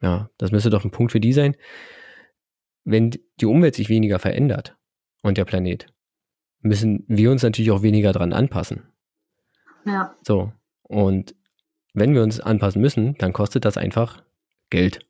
[0.00, 1.56] ja, das müsste doch ein Punkt für die sein.
[2.84, 4.76] Wenn die Umwelt sich weniger verändert
[5.22, 5.86] und der Planet,
[6.60, 8.84] müssen wir uns natürlich auch weniger dran anpassen.
[9.84, 10.16] Ja.
[10.22, 10.52] So.
[10.82, 11.34] Und
[11.94, 14.22] wenn wir uns anpassen müssen, dann kostet das einfach
[14.70, 15.06] Geld.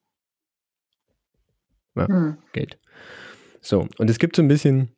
[1.95, 2.39] Ja, hm.
[2.53, 2.79] Geld.
[3.61, 4.95] So, und es gibt so ein bisschen,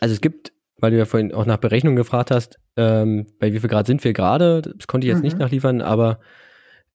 [0.00, 3.60] also es gibt, weil du ja vorhin auch nach Berechnungen gefragt hast, ähm, bei wie
[3.60, 5.24] viel Grad sind wir gerade, das konnte ich jetzt mhm.
[5.24, 6.20] nicht nachliefern, aber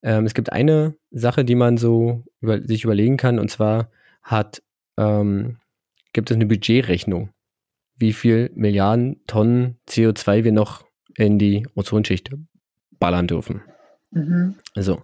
[0.02, 3.90] ähm, es gibt eine Sache, die man so über, sich überlegen kann, und zwar
[4.22, 4.62] hat,
[4.98, 5.58] ähm,
[6.14, 7.30] gibt es eine Budgetrechnung,
[7.96, 12.32] wie viel Milliarden Tonnen CO2 wir noch in die Ozonschicht
[12.98, 13.62] ballern dürfen.
[14.12, 14.56] Mhm.
[14.76, 15.04] So.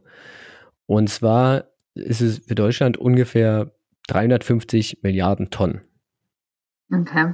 [0.86, 3.72] Und zwar ist es für Deutschland ungefähr
[4.08, 5.82] 350 Milliarden Tonnen.
[6.92, 7.34] Okay.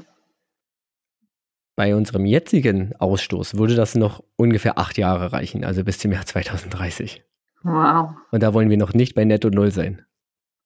[1.82, 6.24] Bei unserem jetzigen Ausstoß würde das noch ungefähr acht Jahre reichen, also bis zum Jahr
[6.24, 7.24] 2030.
[7.63, 8.12] Wow.
[8.30, 10.04] Und da wollen wir noch nicht bei Netto Null sein.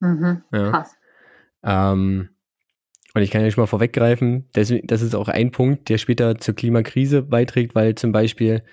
[0.02, 0.42] Mhm.
[0.52, 0.72] Ja.
[0.72, 0.98] Krass.
[1.64, 2.32] Ähm,
[3.14, 6.54] Und ich kann ja schon mal vorweggreifen, das ist auch ein Punkt, der später zur
[6.54, 8.64] Klimakrise beiträgt, weil zum Beispiel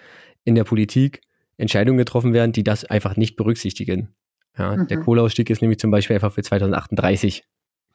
[0.42, 1.20] in der Politik
[1.58, 4.16] Entscheidungen getroffen werden, die das einfach nicht berücksichtigen.
[4.58, 4.88] Ja, Mhm.
[4.88, 7.44] Der Kohleausstieg ist nämlich zum Beispiel einfach für 2038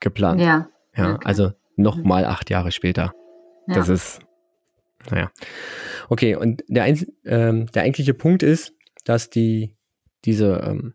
[0.00, 0.40] geplant.
[0.40, 0.68] Ja.
[0.96, 1.26] Ja, okay.
[1.26, 3.12] also nochmal acht Jahre später.
[3.66, 3.74] ja.
[3.74, 4.20] Das ist,
[5.10, 5.30] naja.
[6.08, 9.76] Okay, und der, Einz ähm, der eigentliche Punkt ist, dass die,
[10.24, 10.94] diese ähm,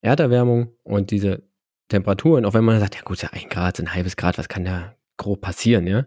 [0.00, 1.42] Erderwärmung und diese
[1.88, 4.64] Temperaturen, auch wenn man sagt, ja gut, ja ein Grad, ein halbes Grad, was kann
[4.64, 6.06] da grob passieren, ja?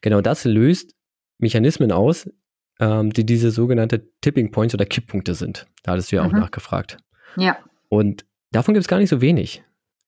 [0.00, 0.94] Genau das löst
[1.38, 2.28] Mechanismen aus,
[2.80, 5.66] ähm, die diese sogenannte Tipping Points oder Kipppunkte sind.
[5.82, 6.40] Da hattest du ja auch Mhm.
[6.40, 6.98] nachgefragt.
[7.36, 7.58] ja.
[7.88, 9.62] Und davon gibt es gar nicht so wenig.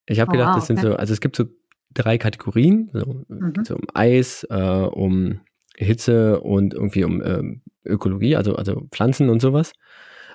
[0.06, 0.88] Ich habe Oh, gedacht, das sind okay.
[0.88, 1.44] so, also es gibt so
[1.92, 3.52] drei Kategorien, so, Mhm.
[3.52, 5.40] geht's um Eis, äh, um
[5.76, 9.72] Hitze und irgendwie um ähm, Ökologie, also, also Pflanzen und sowas.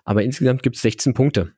[0.03, 1.53] Aber insgesamt gibt es 16 Punkte.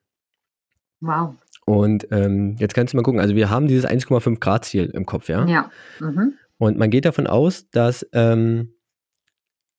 [0.99, 1.35] Wow.
[1.65, 5.05] Und ähm, jetzt kannst du mal gucken, also wir haben dieses 1,5 Grad Ziel im
[5.05, 5.45] Kopf, ja?
[5.45, 5.71] Ja.
[5.99, 6.33] Mhm.
[6.57, 8.73] Und man geht davon aus, dass ähm,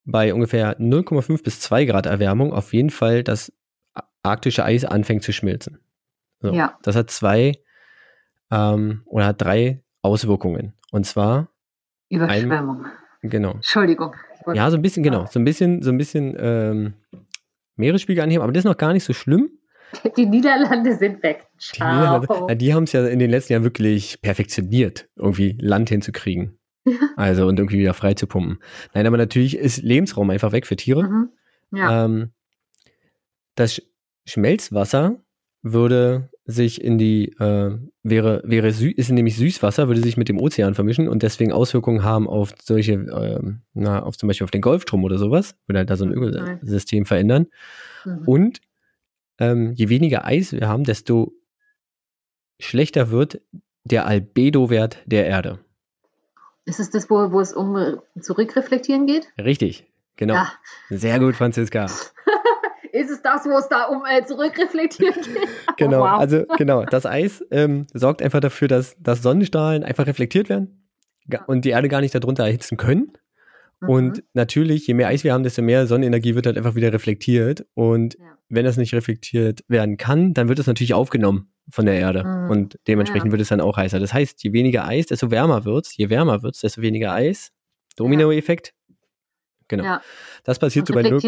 [0.04, 3.52] bei ungefähr 0,5 bis 2 Grad Erwärmung auf jeden Fall das
[4.22, 5.78] arktische Eis anfängt zu schmilzen.
[6.40, 6.52] So.
[6.52, 6.78] Ja.
[6.82, 7.52] Das hat zwei
[8.50, 10.74] ähm, oder hat drei Auswirkungen.
[10.90, 11.48] Und zwar,
[12.08, 12.86] Überschwemmung.
[13.22, 13.52] Genau.
[13.52, 14.14] Entschuldigung.
[14.52, 16.94] Ja, so ein bisschen, genau, so ein bisschen, so ein bisschen ähm,
[17.76, 19.50] Meeresspiegel anheben, aber das ist noch gar nicht so schlimm.
[20.16, 21.46] Die Niederlande sind weg.
[21.54, 22.18] Die, Ciao.
[22.18, 26.58] Niederlande, ja, die haben es ja in den letzten Jahren wirklich perfektioniert, irgendwie Land hinzukriegen.
[27.16, 28.58] Also und irgendwie wieder frei zu pumpen.
[28.92, 31.04] Nein, aber natürlich ist Lebensraum einfach weg für Tiere.
[31.04, 31.30] Mhm.
[31.70, 32.04] Ja.
[32.04, 32.32] Ähm,
[33.54, 33.82] das Sch
[34.24, 35.20] Schmelzwasser
[35.62, 40.74] würde sich in die, äh, wäre, wäre ist nämlich Süßwasser, würde sich mit dem Ozean
[40.74, 45.02] vermischen und deswegen Auswirkungen haben auf solche, ähm, na, auf zum Beispiel auf den Golfstrom
[45.04, 46.22] oder sowas, würde halt da so ein Mhm.
[46.22, 47.46] Ökosystem verändern.
[48.04, 48.22] Mhm.
[48.26, 48.60] Und
[49.38, 51.32] ähm, je weniger Eis wir haben, desto
[52.60, 53.40] schlechter wird
[53.84, 55.58] der Albedo-Wert der Erde.
[56.64, 59.26] Ist es das, wo, wo es um äh, zurückreflektieren geht?
[59.36, 60.34] Richtig, genau.
[60.34, 60.52] Ja.
[60.90, 61.86] Sehr gut, Franziska.
[63.02, 65.48] ist es das, wo es da um äh, zurückreflektiert geht.
[65.76, 66.20] genau, wow.
[66.20, 70.88] also genau, das Eis ähm, sorgt einfach dafür, dass, dass Sonnenstrahlen einfach reflektiert werden
[71.32, 71.44] ah.
[71.46, 73.12] und die Erde gar nicht darunter erhitzen können.
[73.80, 73.88] Mhm.
[73.88, 77.66] Und natürlich, je mehr Eis wir haben, desto mehr Sonnenenergie wird halt einfach wieder reflektiert.
[77.74, 78.38] Und ja.
[78.48, 82.24] wenn das nicht reflektiert werden kann, dann wird es natürlich aufgenommen von der Erde.
[82.24, 82.50] Mhm.
[82.50, 83.32] Und dementsprechend ja.
[83.32, 83.98] wird es dann auch heißer.
[83.98, 85.96] Das heißt, je weniger Eis, desto wärmer wird es.
[85.96, 87.50] Je wärmer wird es, desto weniger Eis.
[87.96, 88.72] Dominoeffekt.
[89.68, 89.84] Genau.
[89.84, 90.02] Ja.
[90.44, 91.20] Das passiert so bei 0,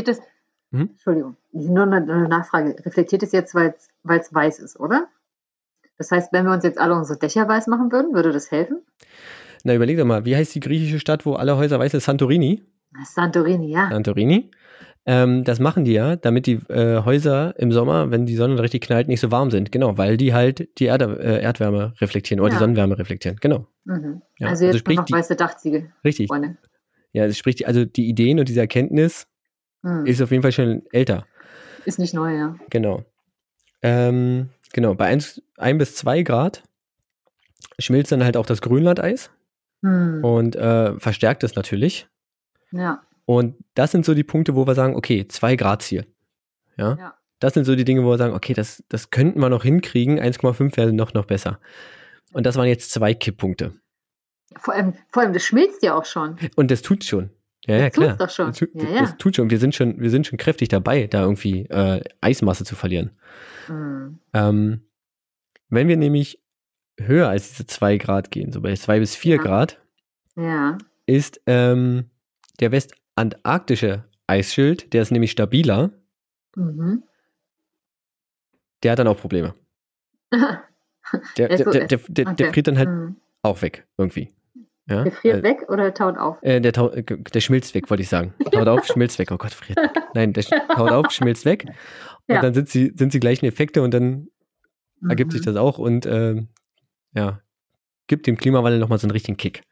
[0.74, 0.88] hm?
[0.90, 2.74] Entschuldigung, nur eine, Nachfrage.
[2.84, 3.74] Reflektiert es jetzt, weil
[4.18, 5.06] es weiß ist, oder?
[5.98, 8.82] Das heißt, wenn wir uns jetzt alle unsere Dächer weiß machen würden, würde das helfen?
[9.62, 12.02] Na, überleg doch mal, wie heißt die griechische Stadt, wo alle Häuser weiß sind?
[12.02, 12.64] Santorini?
[13.04, 13.88] Santorini, ja.
[13.88, 14.50] Santorini.
[15.06, 18.82] Ähm, das machen die ja, damit die äh, Häuser im Sommer, wenn die Sonne richtig
[18.82, 19.70] knallt, nicht so warm sind.
[19.70, 22.56] Genau, weil die halt die Erde, äh, Erdwärme reflektieren oder ja.
[22.56, 23.38] die Sonnenwärme reflektieren.
[23.40, 23.68] Genau.
[23.84, 24.22] Mhm.
[24.38, 24.48] Ja.
[24.48, 25.92] Also, also jetzt also sprich, noch weiße Dachziegel.
[26.04, 26.26] Richtig.
[26.26, 26.56] Freunde.
[27.12, 29.28] Ja, also sprich, also die Ideen und diese Erkenntnis
[29.84, 30.06] hm.
[30.06, 31.26] ist auf jeden Fall schon älter.
[31.84, 32.56] Ist nicht neu, ja.
[32.70, 33.04] Genau.
[33.82, 35.42] Ähm, genau, bei 1,
[35.76, 36.62] bis 2 Grad
[37.78, 39.30] schmilzt dann halt auch das Grönlandeis
[39.82, 40.24] Hm.
[40.24, 42.08] und äh, verstärkt es natürlich.
[42.72, 46.06] Ja, Und das sind so die Punkte, wo wir sagen, okay, 2 Grad Ziel.
[46.76, 46.96] Ja?
[46.98, 47.14] ja.
[47.38, 50.18] Das sind so die Dinge, wo wir sagen, okay, das, das könnten wir noch hinkriegen,
[50.18, 51.60] 1,5 wäre noch, noch besser.
[52.32, 53.72] Und das waren jetzt zwei Kipppunkte.
[54.56, 56.36] Vor allem, vor allem, das schmilzt ja auch schon.
[56.56, 57.30] Und das tut schon.
[57.66, 58.16] Ja, ja, klar.
[58.16, 58.48] doch schon.
[58.48, 59.00] Das, tut, Ja, ja.
[59.00, 59.50] das tut schon.
[59.50, 63.10] Wir sind schon, wir sind schon kräftig dabei, da irgendwie äh, Eismasse zu verlieren.
[63.66, 64.18] Hm.
[64.34, 64.82] Ähm,
[65.70, 66.40] wenn wir nämlich
[67.00, 69.42] höher als diese 2 Grad gehen, so bei 2 bis 4 Ja.
[69.42, 69.80] Grad,
[70.36, 72.10] Ja, ist ähm,
[72.60, 75.90] der westantarktische Eisschild, der ist nämlich stabiler,
[76.56, 77.02] mhm.
[78.82, 79.54] der hat dann auch Probleme.
[81.36, 82.52] Der, Der der, der, der, der, Okay.
[82.52, 83.16] friert dann halt Hm.
[83.42, 84.32] auch weg, irgendwie.
[84.86, 85.02] Ja?
[85.04, 86.36] Der friert Äh, weg oder taut auf?
[86.42, 88.34] Äh, der, tau- äh, der schmilzt weg, wollte ich sagen.
[88.52, 89.30] Taut auf, schmilzt weg.
[89.32, 89.78] Oh Gott, friert.
[90.14, 90.44] Nein, der
[90.74, 91.64] taut auf, schmilzt weg.
[92.28, 92.40] Und Ja.
[92.42, 94.28] dann sind sie, sind sie gleichen Effekte und dann
[95.08, 95.44] ergibt sich Mhm.
[95.46, 96.48] das auch und ähm,
[97.14, 97.40] ja,
[98.08, 99.62] gibt dem Klimawandel nochmal so einen richtigen Kick.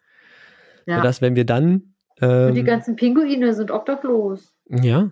[0.87, 0.97] Ja.
[0.97, 4.55] Sodass, wenn wir dann Und die ähm, ganzen Pinguine sind obdachlos.
[4.69, 5.09] ja,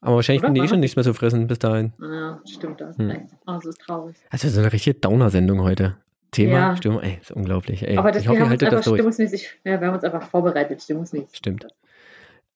[0.00, 1.92] aber wahrscheinlich finden die eh schon nichts mehr zu fressen bis dahin.
[2.00, 2.96] Ja, stimmt, das.
[2.96, 3.28] Hm.
[3.46, 4.16] Das ist traurig.
[4.30, 5.98] Also so eine richtige Downer-Sendung heute.
[6.30, 6.76] Thema Ja.
[6.76, 7.82] Stimmung, ey, ist unglaublich.
[7.86, 8.96] Ey, Aber das, ich hoffe, ihr haltet das durch.
[8.98, 11.36] stimmungsmäßig, ja, wir haben uns einfach vorbereitet, stimmungsmäßig.
[11.36, 11.66] Stimmt.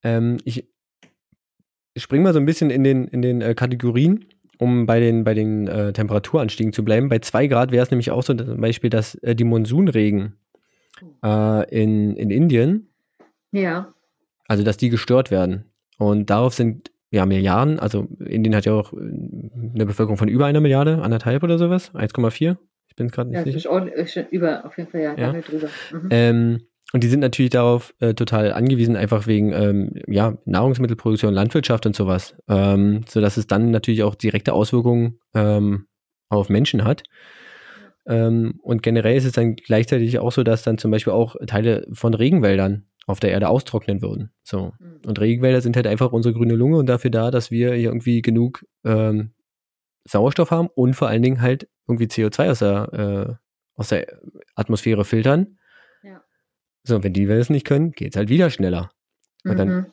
[0.03, 0.67] Ähm, ich
[1.97, 4.25] spring mal so ein bisschen in den, in den äh, Kategorien,
[4.59, 7.09] um bei den, bei den äh, Temperaturanstiegen zu bleiben.
[7.09, 10.35] Bei 2 Grad wäre es nämlich auch so zum Beispiel, dass äh, die Monsunregen
[11.23, 12.89] äh, in, in Indien,
[13.51, 13.93] Ja,
[14.47, 15.65] also dass die gestört werden.
[15.97, 20.45] Und darauf sind ja Milliarden, also Indien hat ja auch äh, eine Bevölkerung von über
[20.45, 22.57] einer Milliarde, anderthalb oder sowas, 1,4.
[22.95, 23.57] Ich bin es gerade nicht Ja, sicher.
[23.57, 25.33] ist auch über, auf jeden Fall, ja, Ja.
[25.33, 25.67] drüber.
[25.91, 26.07] Mhm.
[26.11, 26.61] Ähm,
[26.93, 31.93] und die sind natürlich darauf äh, total angewiesen, einfach wegen ähm, ja, Nahrungsmittelproduktion, Landwirtschaft und
[31.93, 32.37] sowas.
[32.47, 35.87] Ähm, sodass es dann natürlich auch direkte Auswirkungen ähm,
[36.29, 37.03] auf Menschen hat.
[38.07, 41.85] Ähm, und generell ist es dann gleichzeitig auch so, dass dann zum Beispiel auch Teile
[41.91, 44.31] von Regenwäldern auf der Erde austrocknen würden.
[44.41, 44.71] So.
[44.79, 45.01] Mhm.
[45.05, 48.21] Und Regenwälder sind halt einfach unsere grüne Lunge und dafür da, dass wir hier irgendwie
[48.21, 49.31] genug ähm,
[50.07, 54.07] Sauerstoff haben und vor allen Dingen halt irgendwie CO2 aus der, äh, aus der
[54.55, 55.57] Atmosphäre filtern.
[56.03, 56.23] Ja.
[56.83, 58.91] So, wenn die es nicht können, geht es halt wieder schneller.
[59.43, 59.85] Und dann Mhm.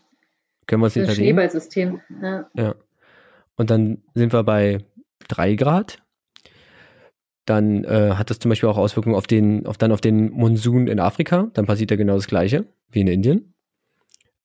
[0.67, 1.25] können wir uns Das dagegen.
[1.25, 2.01] Schneeballsystem.
[2.23, 2.51] Ja.
[2.55, 2.75] Ja.
[3.57, 4.85] Und dann sind wir bei
[5.29, 6.03] 3 Grad.
[7.45, 10.87] Dann äh, hat das zum Beispiel auch Auswirkungen auf den, auf dann auf den Monsun
[10.87, 11.51] in Afrika.
[11.55, 13.55] Dann passiert ja genau das Gleiche wie in Indien.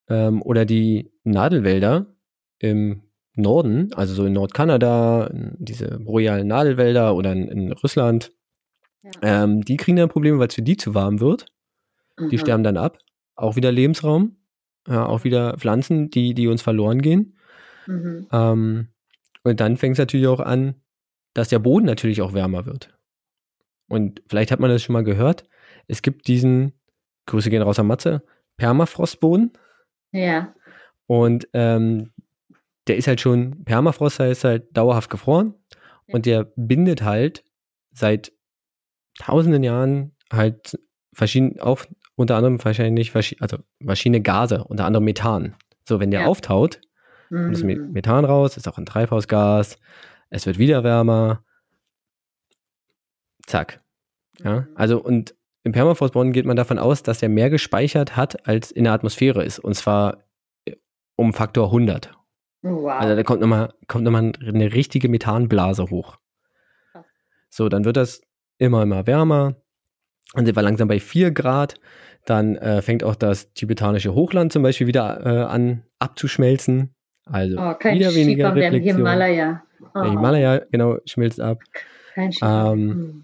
[0.10, 2.08] Ähm, oder die Nadelwälder
[2.60, 3.04] im
[3.38, 8.32] Norden, also so in Nordkanada, diese borealen Nadelwälder oder in, in Russland,
[9.04, 9.12] Ja.
[9.44, 11.46] ähm, die kriegen dann Probleme, weil es für die zu warm wird.
[12.20, 12.40] Die Mhm.
[12.40, 12.98] sterben dann ab.
[13.36, 14.38] Auch wieder Lebensraum.
[14.88, 17.38] Ja, auch wieder Pflanzen, die, die uns verloren gehen.
[17.86, 18.28] Mhm.
[18.32, 18.88] Ähm,
[19.44, 20.76] und dann fängt es natürlich auch an,
[21.34, 22.98] dass der Boden natürlich auch wärmer wird.
[23.88, 25.44] Und vielleicht hat man das schon mal gehört.
[25.88, 26.74] Es gibt diesen,
[27.28, 28.24] Grüße gehen raus an Matze,
[28.58, 29.52] Permafrostboden.
[30.12, 30.54] Ja.
[31.06, 32.12] Und ähm,
[32.88, 35.54] der ist halt schon, Permafrost heißt halt dauerhaft gefroren.
[36.10, 37.44] Und der bindet halt
[37.92, 38.32] seit
[39.20, 40.80] tausenden Jahren halt
[41.14, 41.84] verschiedene, auch
[42.16, 45.56] unter anderem wahrscheinlich, also verschiedene Gase, unter anderem Methan.
[45.88, 46.28] So, wenn der Ja.
[46.28, 46.80] auftaut,
[47.30, 47.92] kommt das Mhm.
[47.92, 49.78] Methan raus, ist auch ein Treibhausgas,
[50.30, 51.44] es wird wieder wärmer.
[53.46, 53.82] Zack.
[54.44, 54.68] Ja, Mhm.
[54.76, 58.86] also und im Permafrostboden geht man davon aus, dass er mehr gespeichert hat, als in
[58.86, 59.60] der Atmosphäre ist.
[59.60, 60.24] Und zwar
[60.66, 60.76] äh,
[61.18, 62.12] um Faktor 100.
[62.62, 62.92] Wow.
[62.92, 66.18] Also da kommt nochmal kommt noch mal eine richtige Methanblase hoch.
[67.50, 68.22] So, dann wird das
[68.58, 69.56] immer, immer wärmer.
[70.34, 71.76] Dann sind wir langsam bei 4 Grad.
[72.26, 76.94] Dann äh, fängt auch das tibetanische Hochland zum Beispiel wieder äh, an abzuschmelzen.
[77.26, 78.98] Also oh, kein wieder weniger Reflexion.
[78.98, 79.64] Himalaya.
[79.82, 81.60] Oh, Der Himalaya, genau, schmilzt ab.
[82.14, 82.32] Kein.
[82.42, 83.24] Ähm, Mhm.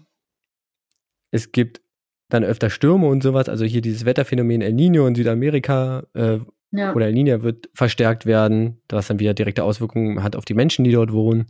[1.30, 1.80] Es gibt
[2.28, 3.48] dann öfter Stürme und sowas.
[3.48, 6.38] Also hier dieses Wetterphänomen El Nino in Südamerika äh,
[6.76, 6.94] ja.
[6.94, 10.84] oder El Nino wird verstärkt werden, was dann wieder direkte Auswirkungen hat auf die Menschen,
[10.84, 11.46] die dort wohnen.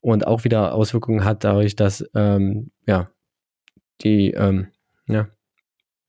[0.00, 3.08] Und auch wieder Auswirkungen hat dadurch, dass ähm, ja,
[4.02, 4.68] die ähm,
[5.06, 5.28] ja,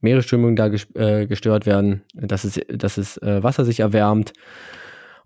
[0.02, 4.34] Meeresströmungen da äh, gestört werden, dass es, dass es äh, Wasser sich erwärmt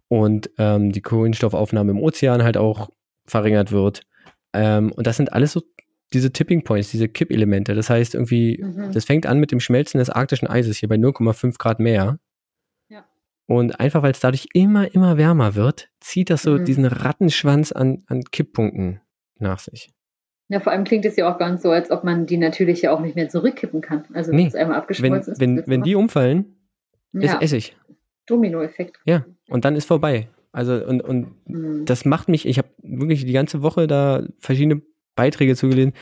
[0.07, 2.89] und ähm, die Kohlenstoffaufnahme im Ozean halt auch
[3.25, 4.01] verringert wird.
[4.53, 5.61] Ähm, und das sind alles so
[6.13, 7.75] diese Tipping Points, diese Kippelemente.
[7.75, 8.91] Das heißt irgendwie, Mhm.
[8.91, 12.19] das fängt an mit dem Schmelzen des arktischen Eises hier bei 0,5 Grad mehr.
[13.49, 13.55] Ja.
[13.55, 16.65] Und einfach weil es dadurch immer, immer wärmer wird, zieht das so Mhm.
[16.65, 19.01] diesen Rattenschwanz an, an Kipppunkten
[19.39, 19.91] nach sich.
[20.51, 22.91] ja, vor allem klingt es ja auch ganz so, als ob man die natürlich ja
[22.91, 24.05] auch nicht mehr zurückkippen kann.
[24.13, 24.47] Also wenn Nee.
[24.47, 25.39] es einmal Wenn, abgeschmolzen ist.
[25.39, 26.55] wenn, wenn die umfallen,
[27.13, 27.77] immer- ist ja, Essig.
[28.25, 28.99] Dominoeffekt.
[29.05, 29.25] Ja.
[29.47, 30.27] Und dann ist vorbei.
[30.51, 31.85] Also, und, und Mhm.
[31.85, 34.81] das macht mich, ich habe wirklich die ganze Woche da verschiedene
[35.15, 35.93] Beiträge zugelesen.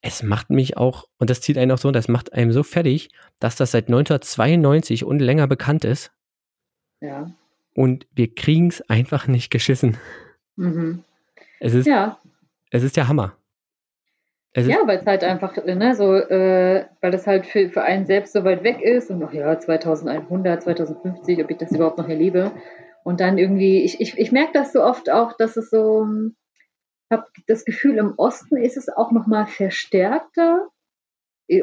[0.00, 3.10] Es macht mich auch, und das zieht einen auch so, das macht einem so fertig,
[3.40, 6.10] dass das seit 1992 und länger bekannt ist.
[7.00, 7.30] Ja.
[7.74, 9.96] Und wir kriegen es einfach nicht geschissen.
[10.56, 11.04] Mhm.
[11.60, 12.18] Es ist, ja.
[12.70, 13.36] es ist der Hammer.
[14.52, 18.06] Es Ja, weil es halt einfach, ne, so, äh, weil das halt für, für einen
[18.06, 22.08] selbst so weit weg ist und ach ja, 2100, 2050, ob ich das überhaupt noch
[22.08, 22.52] erlebe.
[23.04, 26.06] Und dann irgendwie, ich, ich, ich merke das so oft auch, dass es so,
[27.10, 30.68] ich habe das Gefühl, im Osten ist es auch nochmal verstärkter,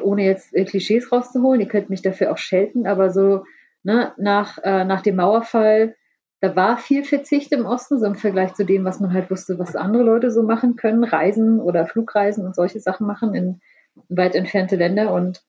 [0.01, 3.43] ohne jetzt äh, Klischees rauszuholen, ihr könnt mich dafür auch schelten, aber so
[3.85, 5.95] ne, nach, äh, nach dem Mauerfall,
[6.41, 9.57] da war viel Verzicht im Osten, so im Vergleich zu dem, was man halt wusste,
[9.57, 13.61] was andere Leute so machen können, Reisen oder Flugreisen und solche Sachen machen in
[14.09, 15.13] weit entfernte Länder.
[15.13, 15.43] Und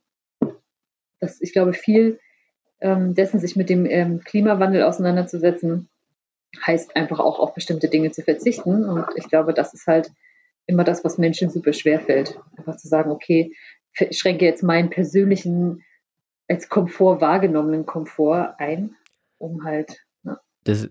[1.18, 2.20] das, ich glaube, viel
[2.80, 5.88] ähm, dessen, sich mit dem ähm, Klimawandel auseinanderzusetzen,
[6.64, 8.84] heißt einfach auch auf bestimmte Dinge zu verzichten.
[8.84, 10.10] Und ich glaube, das ist halt
[10.66, 12.38] immer das, was Menschen super schwer fällt.
[12.56, 13.52] Einfach zu sagen, okay,
[13.98, 15.82] ich schränke jetzt meinen persönlichen,
[16.48, 18.94] als Komfort wahrgenommenen Komfort ein,
[19.38, 20.88] um halt ne, das,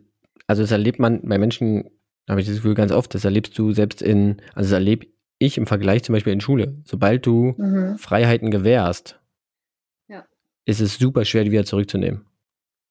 [0.47, 1.89] also das erlebt man bei Menschen,
[2.29, 5.57] habe ich das Gefühl ganz oft, das erlebst du selbst in, also das erlebe ich
[5.57, 6.75] im Vergleich zum Beispiel in Schule.
[6.83, 7.97] Sobald du mhm.
[7.97, 9.19] Freiheiten gewährst,
[10.07, 10.25] Ja.
[10.65, 12.25] ist es super schwer, die wieder zurückzunehmen.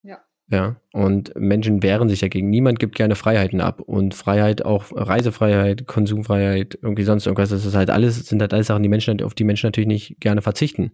[0.03, 0.18] Ja.
[0.48, 0.77] Ja.
[0.92, 2.50] Und Menschen wehren sich dagegen.
[2.50, 3.81] Niemand gibt gerne Freiheiten ab.
[3.81, 8.66] Und Freiheit, auch Reisefreiheit, Konsumfreiheit, irgendwie sonst irgendwas, das ist halt alles, sind halt alles
[8.66, 10.92] Sachen, die Menschen, auf die Menschen natürlich nicht gerne verzichten.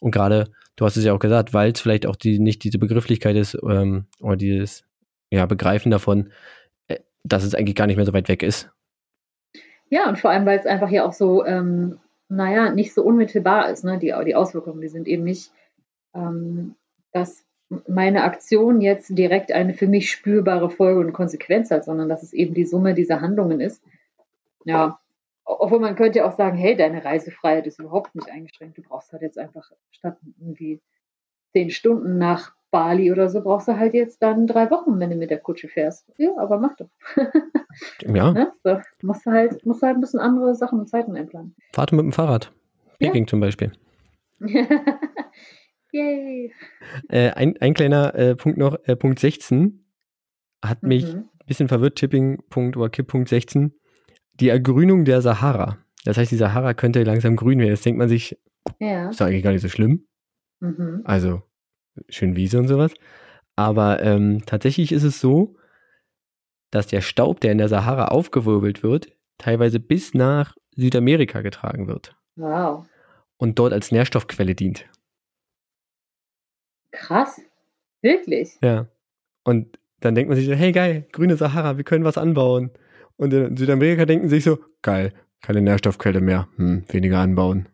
[0.00, 2.78] Und gerade, du hast es ja auch gesagt, weil es vielleicht auch die, nicht diese
[2.78, 4.84] Begrifflichkeit ist, ähm, oder dieses,
[5.30, 6.30] ja, Begreifen davon,
[6.88, 8.70] äh, dass es eigentlich gar nicht mehr so weit weg ist.
[9.88, 13.70] Ja, und vor allem, weil es einfach ja auch so, ähm, naja, nicht so unmittelbar
[13.70, 13.84] ist.
[13.84, 13.98] Ne?
[13.98, 15.52] Die, die Auswirkungen, die sind eben nicht,
[16.14, 16.74] ähm,
[17.12, 17.44] dass
[17.86, 22.32] meine Aktion jetzt direkt eine für mich spürbare Folge und Konsequenz hat, sondern dass es
[22.32, 23.82] eben die Summe dieser Handlungen ist.
[24.64, 24.98] Ja,
[25.46, 28.76] obwohl man könnte ja auch sagen, hey, deine Reisefreiheit ist überhaupt nicht eingeschränkt.
[28.76, 30.82] Du brauchst halt jetzt einfach statt irgendwie
[31.52, 35.16] zehn Stunden nach Bali oder so, brauchst du halt jetzt dann drei Wochen, wenn du
[35.16, 36.12] mit der Kutsche fährst.
[36.18, 36.90] Ja, aber mach doch.
[38.02, 38.32] ja.
[38.32, 38.52] Ne?
[38.64, 41.54] So, musst, du halt, musst halt ein bisschen andere Sachen und Zeiten einplanen.
[41.72, 42.52] Fahrt mit dem Fahrrad.
[42.98, 43.28] Peking ja.
[43.28, 43.72] zum Beispiel.
[45.92, 46.52] Yay.
[47.08, 49.84] Äh, ein, ein kleiner äh, Punkt noch, äh, Punkt 16
[50.62, 51.20] hat mich mhm.
[51.20, 53.72] ein bisschen verwirrt, Tipping-Punkt oder Kipppunkt 16
[54.40, 55.78] die Ergrünung der Sahara.
[56.04, 57.70] Das heißt, die Sahara könnte langsam grün werden.
[57.70, 58.38] Jetzt denkt man sich,
[58.78, 59.10] ja.
[59.10, 60.06] ist doch eigentlich gar nicht so schlimm.
[60.60, 61.02] Mhm.
[61.04, 61.42] Also
[62.08, 62.92] schön Wiese und sowas.
[63.56, 65.56] Aber ähm, tatsächlich ist es so,
[66.70, 72.14] dass der Staub, der in der Sahara aufgewirbelt wird, teilweise bis nach Südamerika getragen wird.
[72.36, 72.86] Wow.
[73.38, 74.86] Und dort als Nährstoffquelle dient.
[76.92, 77.40] Krass.
[78.02, 78.58] Wirklich?
[78.62, 78.88] Ja.
[79.44, 82.70] Und dann denkt man sich so, hey geil, grüne Sahara, wir können was anbauen.
[83.16, 87.68] Und in Südamerika denken sich so, geil, keine Nährstoffquelle mehr, hm, weniger anbauen.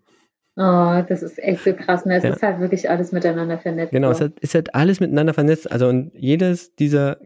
[0.57, 2.05] Oh, das ist echt so krass.
[2.05, 2.17] Ne?
[2.17, 2.31] Es ja.
[2.31, 3.93] ist halt wirklich alles miteinander vernetzt.
[3.93, 5.71] Genau, es hat, ist halt alles miteinander vernetzt.
[5.71, 7.19] Also und jedes dieser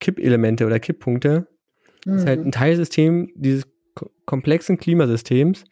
[0.00, 1.46] Kippelemente oder Kipppunkte
[2.04, 2.14] mhm.
[2.14, 2.48] ist halt mhm.
[2.48, 3.66] ein Teilsystem dieses
[4.26, 5.64] komplexen Klimasystems,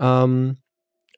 [0.00, 0.56] ähm,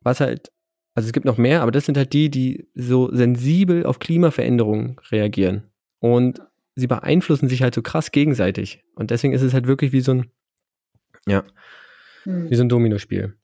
[0.02, 0.52] was halt,
[0.94, 4.98] also es gibt noch mehr, aber das sind halt die, die so sensibel auf Klimaveränderungen
[5.10, 5.64] reagieren.
[6.00, 6.42] Und
[6.78, 8.84] sie beeinflussen sich halt so krass gegenseitig.
[8.94, 10.30] Und deswegen ist es halt wirklich wie so ein,
[11.26, 11.42] ja,
[12.22, 12.50] hm.
[12.50, 13.34] wie so ein Dominospiel.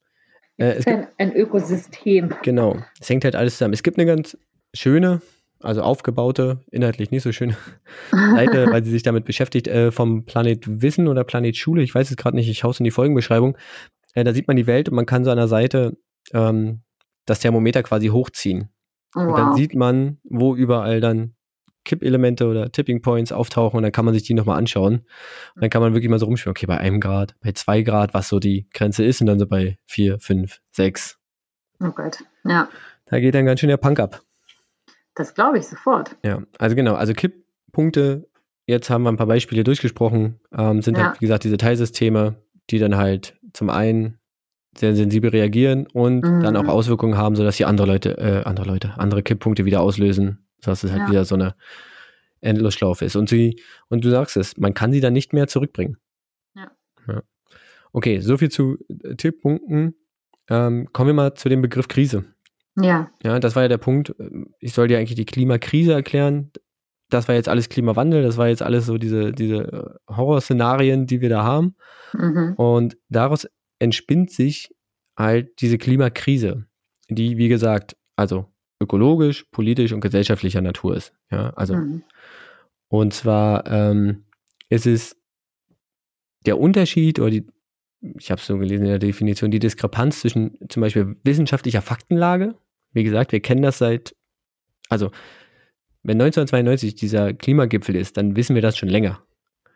[0.57, 2.33] Äh, es ist ein, ein Ökosystem.
[2.43, 2.79] Genau.
[3.01, 3.75] Es hängt halt alles zusammen.
[3.75, 4.39] Es gibt eine ganz
[4.73, 5.21] schöne,
[5.61, 7.57] also aufgebaute, inhaltlich nicht so schöne
[8.11, 12.11] Seite, weil sie sich damit beschäftigt, äh, vom Planet Wissen oder Planet Schule, ich weiß
[12.11, 13.57] es gerade nicht, ich haue es in die Folgenbeschreibung.
[14.15, 15.97] Äh, da sieht man die Welt und man kann so an der Seite
[16.33, 16.83] ähm,
[17.27, 18.69] das Thermometer quasi hochziehen.
[19.13, 19.29] Wow.
[19.29, 21.35] Und dann sieht man, wo überall dann
[21.85, 25.07] Kippelemente oder Tipping Points auftauchen und dann kann man sich die nochmal anschauen.
[25.55, 28.15] Und dann kann man wirklich mal so rumspielen, okay, bei einem Grad, bei zwei Grad,
[28.15, 31.19] was so die Grenze ist und dann so bei vier, fünf, sechs.
[31.81, 32.69] Oh Gott, ja.
[33.07, 34.23] Da geht dann ganz schön der Punk ab.
[35.15, 36.17] Das glaube ich sofort.
[36.25, 38.29] Ja, also genau, also Kipppunkte,
[38.67, 41.11] jetzt haben wir ein paar Beispiele durchgesprochen, ähm, sind halt, ja.
[41.11, 42.37] halt, wie gesagt, diese Teilsysteme,
[42.71, 44.19] die dann halt zum einen
[44.77, 46.43] sehr sensibel reagieren und mhm.
[46.43, 50.44] dann auch Auswirkungen haben, sodass sie andere Leute, äh, andere Leute, andere Kipppunkte wieder auslösen
[50.65, 51.11] dass es halt ja.
[51.11, 51.55] wieder so eine
[52.41, 53.17] Endlosschlaufe ist.
[53.17, 55.97] Und sie, und du sagst es, man kann sie dann nicht mehr zurückbringen.
[56.55, 56.71] Ja.
[57.09, 57.23] ja.
[57.93, 59.95] Okay, so viel zu äh, Tipppunkten.
[60.51, 62.25] Ähm, kommen wir mal zu dem Begriff Krise.
[62.77, 63.11] Ja.
[63.23, 64.15] Ja, das war ja der Punkt.
[64.59, 66.51] Ich soll dir eigentlich die Klimakrise erklären.
[67.09, 71.21] Das war jetzt alles Klimawandel, das war jetzt alles so diese, diese äh, Horrorszenarien, die
[71.21, 71.77] wir da haben.
[72.13, 72.55] Mhm.
[72.55, 73.47] Und daraus
[73.79, 74.75] entspinnt sich
[75.17, 76.67] halt diese Klimakrise,
[77.09, 78.47] die, wie gesagt, also
[78.85, 81.13] ökologisch, politisch und gesellschaftlicher Natur ist.
[81.31, 82.03] Ja, also mhm.
[82.89, 84.25] und zwar ähm,
[84.69, 85.17] ist es
[86.47, 87.47] der Unterschied oder die,
[88.19, 92.55] ich habe es so gelesen in der Definition, die Diskrepanz zwischen zum Beispiel wissenschaftlicher Faktenlage.
[92.93, 94.15] Wie gesagt, wir kennen das seit,
[94.89, 95.11] also
[96.03, 99.23] wenn 1992 dieser Klimagipfel ist, dann wissen wir das schon länger.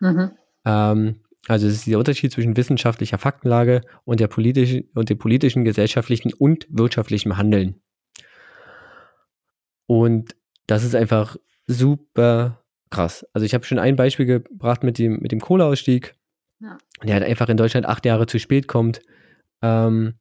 [0.01, 0.31] Mhm.
[0.65, 1.17] Ähm,
[1.47, 6.35] also es ist der Unterschied zwischen wissenschaftlicher Faktenlage und der politischen und dem politischen, gesellschaftlichen
[6.35, 7.81] und wirtschaftlichen Handeln.
[9.89, 13.27] Und das ist einfach super krass.
[13.33, 16.15] Also ich habe schon ein Beispiel gebracht mit dem, mit dem Kohleausstieg,
[16.61, 16.77] ja.
[17.03, 19.01] der halt einfach in Deutschland acht Jahre zu spät kommt.
[19.63, 20.15] Ähm,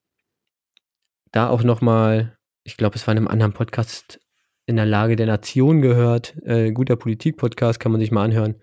[1.34, 4.20] da auch nochmal, ich glaube, es war in einem anderen Podcast
[4.66, 8.56] in der Lage der Nation gehört, äh, guter Politik-Podcast, kann man sich mal anhören,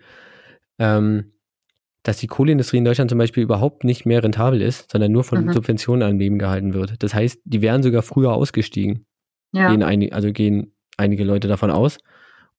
[0.79, 1.33] ähm,
[2.01, 5.45] dass die Kohleindustrie in Deutschland zum Beispiel überhaupt nicht mehr rentabel ist, sondern nur von
[5.45, 5.53] mhm.
[5.53, 7.01] Subventionen am Leben gehalten wird.
[7.03, 9.05] Das heißt, die wären sogar früher ausgestiegen.
[9.51, 9.69] Ja.
[9.69, 11.97] Gehen ein, also gehen einige Leute davon aus.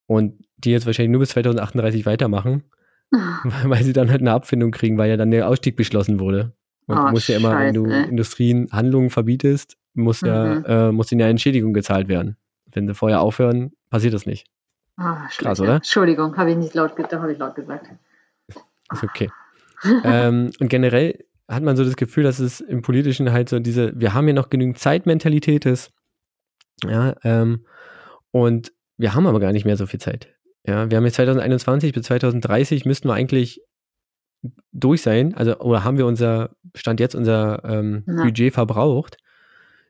[0.06, 2.64] Und die jetzt wahrscheinlich nur bis 2038 weitermachen,
[3.64, 6.52] weil sie dann halt eine Abfindung kriegen, weil ja dann der Ausstieg beschlossen wurde.
[6.86, 10.28] Und oh, du musst ja immer, wenn du Industrien Handlungen verbietest, muss mhm.
[10.28, 12.36] ja, äh, muss ihnen ja Entschädigung gezahlt werden.
[12.72, 14.46] Wenn sie vorher aufhören, passiert das nicht.
[14.98, 15.76] Oh, Krass, oder?
[15.76, 17.86] Entschuldigung, habe ich nicht laut, habe ich laut gesagt.
[18.48, 19.30] Ist okay.
[20.04, 23.98] ähm, und generell hat man so das Gefühl, dass es im Politischen halt so diese,
[23.98, 25.92] wir haben ja noch genügend Zeitmentalität ist.
[26.84, 27.64] Ja, ähm,
[28.36, 30.34] und wir haben aber gar nicht mehr so viel Zeit.
[30.66, 33.62] Ja, wir haben jetzt 2021 bis 2030 müssten wir eigentlich
[34.72, 39.16] durch sein, also oder haben wir unser Stand jetzt unser ähm, Budget verbraucht.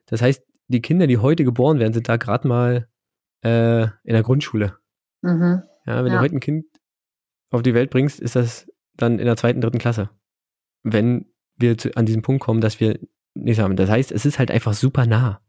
[0.05, 2.87] Das heißt, die Kinder, die heute geboren werden, sind da gerade mal
[3.43, 4.77] äh, in der Grundschule.
[5.21, 5.63] Mhm.
[5.85, 6.17] Ja, wenn ja.
[6.17, 6.65] du heute ein Kind
[7.49, 10.09] auf die Welt bringst, ist das dann in der zweiten, dritten Klasse.
[10.83, 11.25] Wenn
[11.57, 12.99] wir zu, an diesen Punkt kommen, dass wir
[13.33, 13.75] nicht haben.
[13.75, 15.41] Das heißt, es ist halt einfach super nah.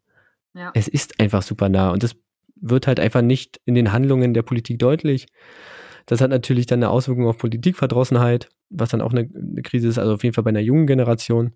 [0.55, 0.71] Ja.
[0.75, 2.17] Es ist einfach super nah und das
[2.61, 5.27] wird halt einfach nicht in den Handlungen der Politik deutlich.
[6.07, 9.99] Das hat natürlich dann eine Auswirkung auf Politikverdrossenheit, was dann auch eine, eine Krise ist,
[9.99, 11.55] also auf jeden Fall bei einer jungen Generation,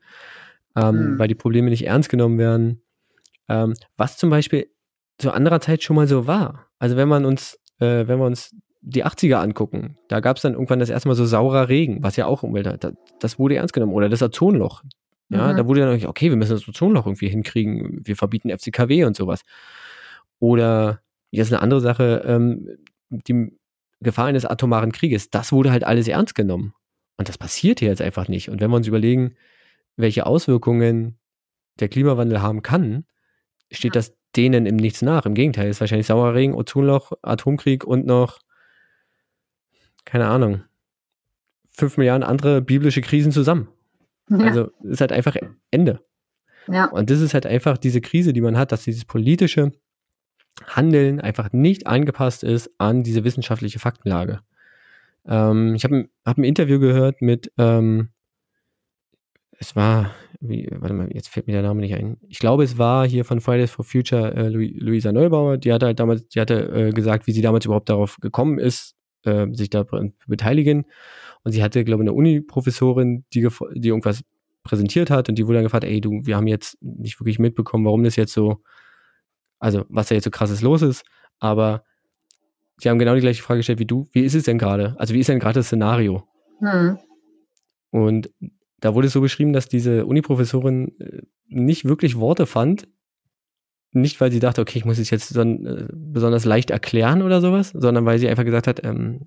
[0.76, 1.18] ähm, mhm.
[1.18, 2.82] weil die Probleme nicht ernst genommen werden.
[3.48, 4.68] Ähm, was zum Beispiel
[5.18, 6.66] zu anderer Zeit schon mal so war.
[6.78, 10.54] Also wenn man uns, äh, wenn wir uns die 80er angucken, da gab es dann
[10.54, 12.94] irgendwann das erste Mal so saurer Regen, was ja auch Umwelt hat.
[13.20, 13.92] Das wurde ernst genommen.
[13.92, 14.82] Oder das Ozonloch.
[15.28, 15.56] Ja, mhm.
[15.56, 18.00] da wurde dann, okay, wir müssen das Ozonloch irgendwie hinkriegen.
[18.04, 19.42] Wir verbieten FCKW und sowas.
[20.42, 22.68] Oder jetzt eine andere Sache, ähm,
[23.10, 23.56] die
[24.00, 26.74] Gefahr eines atomaren Krieges, das wurde halt alles ernst genommen.
[27.16, 28.48] Und das passiert hier jetzt einfach nicht.
[28.48, 29.36] Und wenn wir uns überlegen,
[29.94, 31.16] welche Auswirkungen
[31.78, 33.04] der Klimawandel haben kann,
[33.70, 35.26] steht das denen im Nichts nach.
[35.26, 38.40] Im Gegenteil, ist wahrscheinlich Sauerregen, Ozonloch, Atomkrieg und noch,
[40.04, 40.64] keine Ahnung,
[41.70, 43.68] fünf Milliarden andere biblische Krisen zusammen.
[44.28, 44.38] Ja.
[44.38, 45.36] Also ist halt einfach
[45.70, 46.00] Ende.
[46.66, 46.86] Ja.
[46.86, 49.70] Und das ist halt einfach diese Krise, die man hat, dass dieses politische
[50.66, 54.40] Handeln einfach nicht angepasst ist an diese wissenschaftliche Faktenlage.
[55.26, 58.10] Ähm, ich habe hab ein Interview gehört mit, ähm,
[59.58, 62.16] es war, wie, warte mal, jetzt fällt mir der Name nicht ein.
[62.28, 66.00] Ich glaube, es war hier von Fridays for Future äh, Luisa Neubauer, die hatte halt
[66.00, 69.84] damals, die hatte äh, gesagt, wie sie damals überhaupt darauf gekommen ist, äh, sich da
[70.26, 70.84] beteiligen.
[71.44, 74.22] Und sie hatte, glaube ich, eine Uni-Professorin, die, die irgendwas
[74.62, 77.84] präsentiert hat und die wurde dann gefragt, ey, du, wir haben jetzt nicht wirklich mitbekommen,
[77.84, 78.62] warum das jetzt so,
[79.62, 81.04] also was da jetzt so krasses los ist,
[81.38, 81.84] aber
[82.78, 84.08] sie haben genau die gleiche Frage gestellt wie du.
[84.12, 84.96] Wie ist es denn gerade?
[84.98, 86.26] Also wie ist denn gerade das Szenario?
[86.58, 86.98] Hm.
[87.90, 88.30] Und
[88.80, 92.88] da wurde es so beschrieben, dass diese Uni-Professorin äh, nicht wirklich Worte fand.
[93.92, 97.70] Nicht, weil sie dachte, okay, ich muss es jetzt äh, besonders leicht erklären oder sowas,
[97.70, 99.22] sondern weil sie einfach gesagt hat, ähm,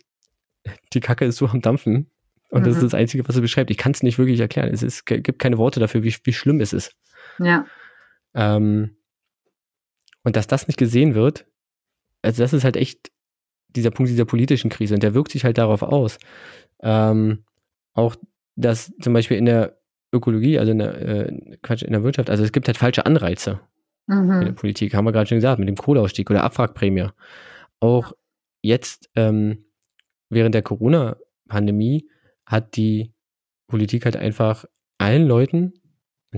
[0.91, 2.11] die Kacke ist so am Dampfen.
[2.49, 2.65] Und mhm.
[2.65, 2.87] das ist mhm.
[2.87, 3.71] das Einzige, was sie beschreibt.
[3.71, 4.69] Ich kann es nicht wirklich erklären.
[4.73, 6.93] Es ist, gibt keine Worte dafür, wie, wie schlimm es ist.
[7.39, 7.65] Ja.
[8.33, 8.97] Ähm,
[10.25, 11.45] und dass das nicht gesehen wird,
[12.21, 13.11] also das ist halt echt
[13.69, 16.17] dieser Punkt dieser politischen Krise und der wirkt sich halt darauf aus.
[16.81, 17.45] Ähm,
[17.93, 18.15] auch
[18.55, 19.77] dass zum Beispiel in der
[20.13, 23.59] Ökologie, also in der, äh, Quatsch, in der Wirtschaft, also es gibt halt falsche Anreize
[24.07, 24.31] mhm.
[24.31, 27.09] in der Politik, haben wir gerade schon gesagt, mit dem Kohleausstieg oder Abwrackprämie.
[27.79, 28.13] Auch
[28.61, 29.65] jetzt ähm,
[30.29, 32.09] während der Corona-Pandemie
[32.45, 33.13] hat die
[33.67, 34.65] Politik halt einfach
[34.97, 35.73] allen Leuten,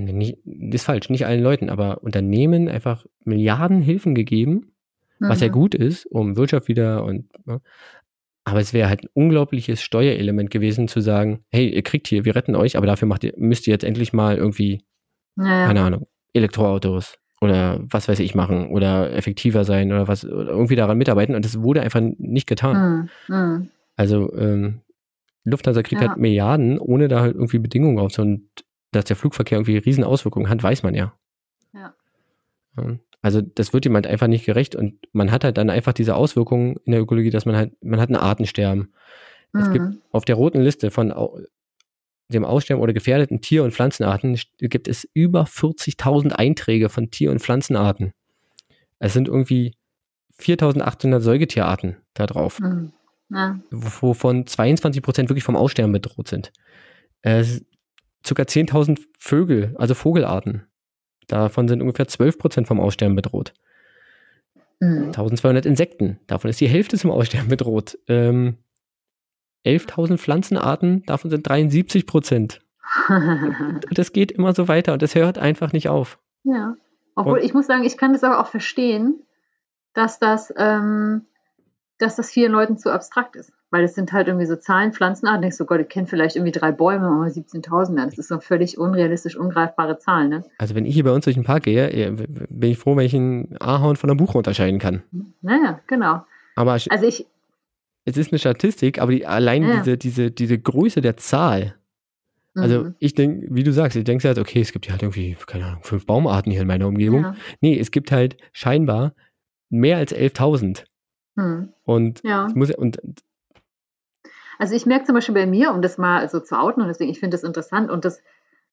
[0.06, 4.74] nicht, ist falsch, nicht allen Leuten, aber Unternehmen einfach Milliarden Hilfen gegeben,
[5.20, 5.30] mhm.
[5.30, 5.54] was ja mhm.
[5.54, 7.62] gut ist, um Wirtschaft wieder und ne,
[8.48, 12.34] aber es wäre halt ein unglaubliches Steuerelement gewesen, zu sagen, hey, ihr kriegt hier, wir
[12.34, 14.86] retten euch, aber dafür macht ihr, müsst ihr jetzt endlich mal irgendwie,
[15.36, 15.68] naja.
[15.68, 20.78] keine Ahnung, Elektroautos oder was weiß ich machen oder effektiver sein oder was, oder irgendwie
[20.78, 21.36] daran mitarbeiten.
[21.36, 23.10] Und das wurde einfach nicht getan.
[23.28, 23.36] Mhm.
[23.36, 23.70] Mhm.
[23.98, 24.80] Also ähm,
[25.44, 26.08] Lufthansa kriegt ja.
[26.08, 28.18] halt Milliarden, ohne da halt irgendwie Bedingungen auf.
[28.18, 28.48] Und
[28.98, 31.14] dass der Flugverkehr irgendwie riesen Auswirkungen hat, weiß man ja.
[31.74, 31.94] Ja.
[33.22, 36.78] Also das wird jemand einfach nicht gerecht und man hat halt dann einfach diese Auswirkungen
[36.86, 38.94] in der Ökologie, dass man halt, man hat ein Artensterben.
[39.54, 39.60] Mhm.
[39.60, 40.02] Es gibt mhm.
[40.12, 41.14] auf der roten Liste von
[42.30, 47.40] dem Aussterben oder gefährdeten Tier- und Pflanzenarten gibt es über 40.000 Einträge von Tier- und
[47.40, 48.14] Pflanzenarten.
[49.00, 49.76] Es sind irgendwie
[50.40, 52.92] 4.800 Säugetierarten da drauf, mhm.
[53.30, 53.60] ja.
[53.72, 56.52] wovon 22 Prozent wirklich vom Aussterben bedroht sind.
[57.22, 57.66] Es
[58.28, 60.68] circa 10.000 Vögel, also Vogelarten.
[61.28, 63.54] Davon sind ungefähr 12 Prozent vom Aussterben bedroht.
[64.80, 65.08] Mhm.
[65.08, 67.98] 1200 Insekten, davon ist die Hälfte zum Aussterben bedroht.
[68.08, 68.58] Ähm,
[69.66, 72.62] 11.000 Pflanzenarten, davon sind 73 Prozent.
[73.10, 76.20] und das geht immer so weiter und das hört einfach nicht auf.
[76.44, 76.76] Ja,
[77.16, 79.24] obwohl und, ich muss sagen, ich kann das aber auch verstehen,
[79.94, 81.26] dass das, ähm,
[81.98, 83.52] dass das vielen Leuten zu abstrakt ist.
[83.70, 85.42] Weil es sind halt irgendwie so Zahlen, Pflanzenarten.
[85.42, 87.96] Denkst du, Gott, ich kenne vielleicht irgendwie drei Bäume, aber 17.000.
[88.06, 90.44] Das ist so völlig unrealistisch, ungreifbare Zahl, ne?
[90.58, 92.14] Also wenn ich hier bei uns durch den Park gehe,
[92.50, 95.04] bin ich froh, wenn ich einen Ahorn von einem Buch unterscheiden kann.
[95.42, 96.24] Naja, genau.
[96.56, 97.26] Aber also ich,
[98.06, 99.78] es ist eine Statistik, aber die, allein ja.
[99.80, 101.76] diese, diese, diese Größe der Zahl.
[102.56, 102.96] Also mhm.
[103.00, 105.66] ich denke, wie du sagst, ich denke halt, okay, es gibt ja halt irgendwie, keine
[105.66, 107.22] Ahnung, fünf Baumarten hier in meiner Umgebung.
[107.22, 107.36] Ja.
[107.60, 109.14] Nee, es gibt halt scheinbar
[109.70, 110.86] mehr als 11.000.
[111.36, 111.70] Mhm.
[111.84, 112.48] Und, ja.
[112.56, 112.98] muss, und
[114.58, 117.12] also ich merke zum Beispiel bei mir, um das mal so zu outen, und deswegen,
[117.12, 118.22] ich finde das interessant und das,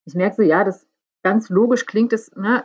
[0.04, 0.86] ich merke so, ja, das
[1.22, 2.64] ganz logisch klingt es, ne,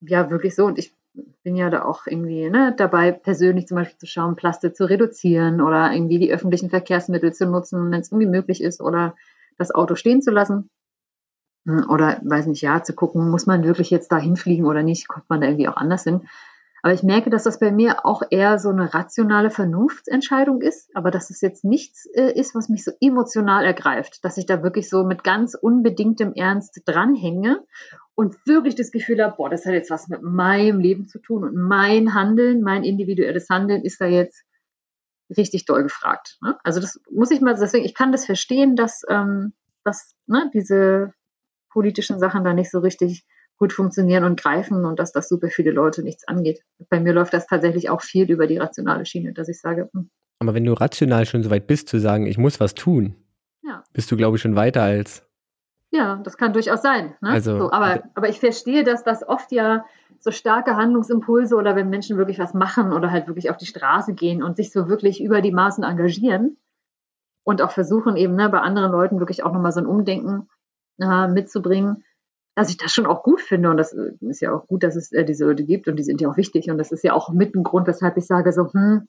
[0.00, 0.66] ja, wirklich so.
[0.66, 0.94] Und ich
[1.42, 5.60] bin ja da auch irgendwie ne, dabei, persönlich zum Beispiel zu schauen, Plastik zu reduzieren
[5.60, 9.16] oder irgendwie die öffentlichen Verkehrsmittel zu nutzen, wenn es irgendwie möglich ist, oder
[9.58, 10.70] das Auto stehen zu lassen.
[11.66, 15.08] Hm, oder, weiß nicht, ja, zu gucken, muss man wirklich jetzt da hinfliegen oder nicht,
[15.08, 16.28] kommt man da irgendwie auch anders hin.
[16.82, 21.10] Aber ich merke, dass das bei mir auch eher so eine rationale Vernunftsentscheidung ist, aber
[21.10, 24.88] dass es jetzt nichts äh, ist, was mich so emotional ergreift, dass ich da wirklich
[24.88, 27.64] so mit ganz unbedingtem Ernst dranhänge
[28.14, 31.44] und wirklich das Gefühl habe, boah, das hat jetzt was mit meinem Leben zu tun
[31.44, 34.44] und mein Handeln, mein individuelles Handeln ist da jetzt
[35.36, 36.38] richtig doll gefragt.
[36.42, 36.58] Ne?
[36.64, 39.52] Also das muss ich mal, deswegen, ich kann das verstehen, dass, ähm,
[39.84, 41.12] dass ne, diese
[41.70, 43.24] politischen Sachen da nicht so richtig
[43.60, 46.62] gut funktionieren und greifen und dass das super viele Leute nichts angeht.
[46.88, 49.90] Bei mir läuft das tatsächlich auch viel über die rationale Schiene, dass ich sage.
[49.92, 50.10] Hm.
[50.40, 53.14] Aber wenn du rational schon so weit bist, zu sagen, ich muss was tun,
[53.62, 53.84] ja.
[53.92, 55.26] bist du, glaube ich, schon weiter als.
[55.90, 57.14] Ja, das kann durchaus sein.
[57.20, 57.30] Ne?
[57.30, 59.84] Also, so, aber, aber ich verstehe, dass das oft ja
[60.18, 64.14] so starke Handlungsimpulse oder wenn Menschen wirklich was machen oder halt wirklich auf die Straße
[64.14, 66.56] gehen und sich so wirklich über die Maßen engagieren
[67.44, 70.48] und auch versuchen eben ne, bei anderen Leuten wirklich auch nochmal so ein Umdenken
[71.00, 72.04] äh, mitzubringen,
[72.60, 74.94] dass ich das schon auch gut finde und das äh, ist ja auch gut, dass
[74.94, 77.14] es äh, diese Leute gibt und die sind ja auch wichtig und das ist ja
[77.14, 79.08] auch mit ein Grund, weshalb ich sage so, hm,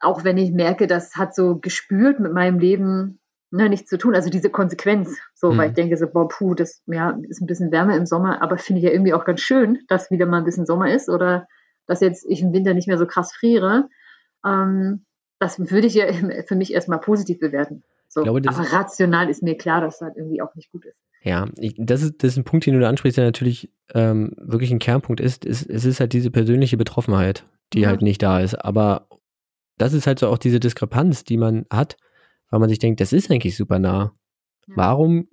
[0.00, 3.20] auch wenn ich merke, das hat so gespürt mit meinem Leben
[3.52, 5.58] ne, nichts zu tun, also diese Konsequenz, so, mhm.
[5.58, 8.58] weil ich denke so, boah, puh, das ja, ist ein bisschen wärmer im Sommer, aber
[8.58, 11.46] finde ich ja irgendwie auch ganz schön, dass wieder mal ein bisschen Sommer ist oder
[11.86, 13.88] dass jetzt ich im Winter nicht mehr so krass friere.
[14.44, 15.04] Ähm,
[15.38, 16.06] das würde ich ja
[16.48, 17.84] für mich erstmal positiv bewerten.
[18.08, 18.22] So.
[18.22, 20.96] Glaube, aber rational ist mir klar, dass das irgendwie auch nicht gut ist.
[21.22, 24.32] Ja, ich, das, ist, das ist ein Punkt, den du da ansprichst, der natürlich ähm,
[24.38, 25.44] wirklich ein Kernpunkt ist.
[25.44, 27.88] Es, es ist halt diese persönliche Betroffenheit, die ja.
[27.88, 28.54] halt nicht da ist.
[28.54, 29.08] Aber
[29.76, 31.96] das ist halt so auch diese Diskrepanz, die man hat,
[32.50, 34.12] weil man sich denkt, das ist eigentlich super nah.
[34.68, 34.74] Ja.
[34.76, 35.28] Warum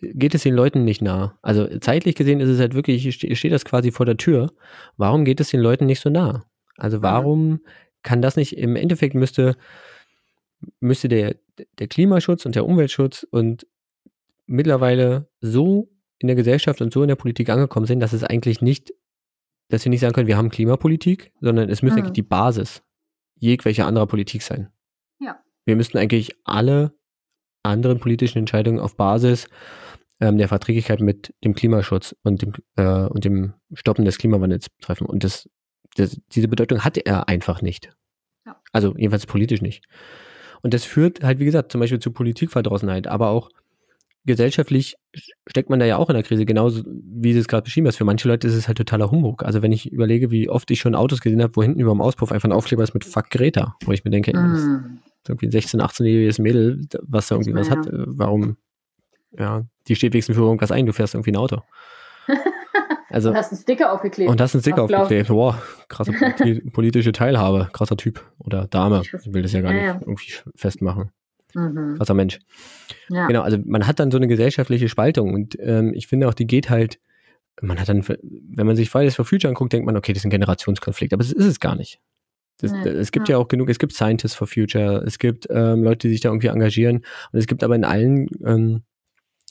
[0.00, 1.38] geht es den Leuten nicht nah?
[1.42, 4.52] Also zeitlich gesehen ist es halt wirklich, steht das quasi vor der Tür.
[4.96, 6.44] Warum geht es den Leuten nicht so nah?
[6.76, 7.72] Also warum ja.
[8.02, 9.56] kann das nicht, im Endeffekt müsste,
[10.80, 11.36] müsste der,
[11.78, 13.66] der Klimaschutz und der Umweltschutz und
[14.46, 18.60] mittlerweile so in der Gesellschaft und so in der Politik angekommen sind, dass es eigentlich
[18.60, 18.92] nicht,
[19.68, 22.06] dass wir nicht sagen können, wir haben Klimapolitik, sondern es müsste mhm.
[22.06, 22.82] eigentlich die Basis
[23.36, 24.68] jegwelcher anderer Politik sein.
[25.20, 25.38] Ja.
[25.64, 26.94] Wir müssten eigentlich alle
[27.62, 29.48] anderen politischen Entscheidungen auf Basis
[30.20, 35.06] ähm, der Verträglichkeit mit dem Klimaschutz und dem, äh, und dem Stoppen des Klimawandels treffen.
[35.06, 35.48] Und das,
[35.96, 37.90] das, diese Bedeutung hatte er einfach nicht.
[38.46, 38.60] Ja.
[38.72, 39.84] Also jedenfalls politisch nicht.
[40.64, 43.50] Und das führt halt, wie gesagt, zum Beispiel zu Politikverdrossenheit, aber auch
[44.24, 44.96] gesellschaftlich
[45.46, 47.98] steckt man da ja auch in der Krise, genauso wie du es gerade beschrieben hast.
[47.98, 49.44] Für manche Leute ist es halt totaler Humbug.
[49.44, 52.00] Also wenn ich überlege, wie oft ich schon Autos gesehen habe, wo hinten über dem
[52.00, 55.00] Auspuff einfach ein Aufkleber ist mit Fuck Greta, wo ich mir denke, mm.
[55.28, 57.76] irgendwie ein 16-, 18-jähriges Mädel, was da irgendwie was ja.
[57.76, 58.56] hat, äh, warum,
[59.38, 61.60] ja, die steht wenigstens für irgendwas ein, du fährst irgendwie ein Auto.
[63.14, 64.28] Also, und hast einen Sticker aufgeklebt.
[64.28, 65.28] Und hast einen Sticker aufgeklebt.
[65.28, 66.12] Boah, krasser
[66.72, 69.02] politische Teilhabe, krasser Typ oder Dame.
[69.02, 70.00] Ich will das ja gar nicht ja.
[70.00, 71.12] irgendwie festmachen.
[71.54, 71.94] Mhm.
[71.96, 72.40] Krasser Mensch.
[73.08, 73.28] Ja.
[73.28, 76.48] Genau, also man hat dann so eine gesellschaftliche Spaltung und ähm, ich finde auch, die
[76.48, 76.98] geht halt,
[77.62, 80.26] man hat dann, wenn man sich Fridays for Future anguckt, denkt man, okay, das ist
[80.26, 82.00] ein Generationskonflikt, aber das ist es gar nicht.
[82.58, 82.88] Das, nee.
[82.88, 83.36] Es gibt ja.
[83.36, 83.38] ja.
[83.38, 86.48] auch genug, es gibt Scientists for Future, es gibt ähm, Leute, die sich da irgendwie
[86.48, 88.82] engagieren und es gibt aber in allen ähm,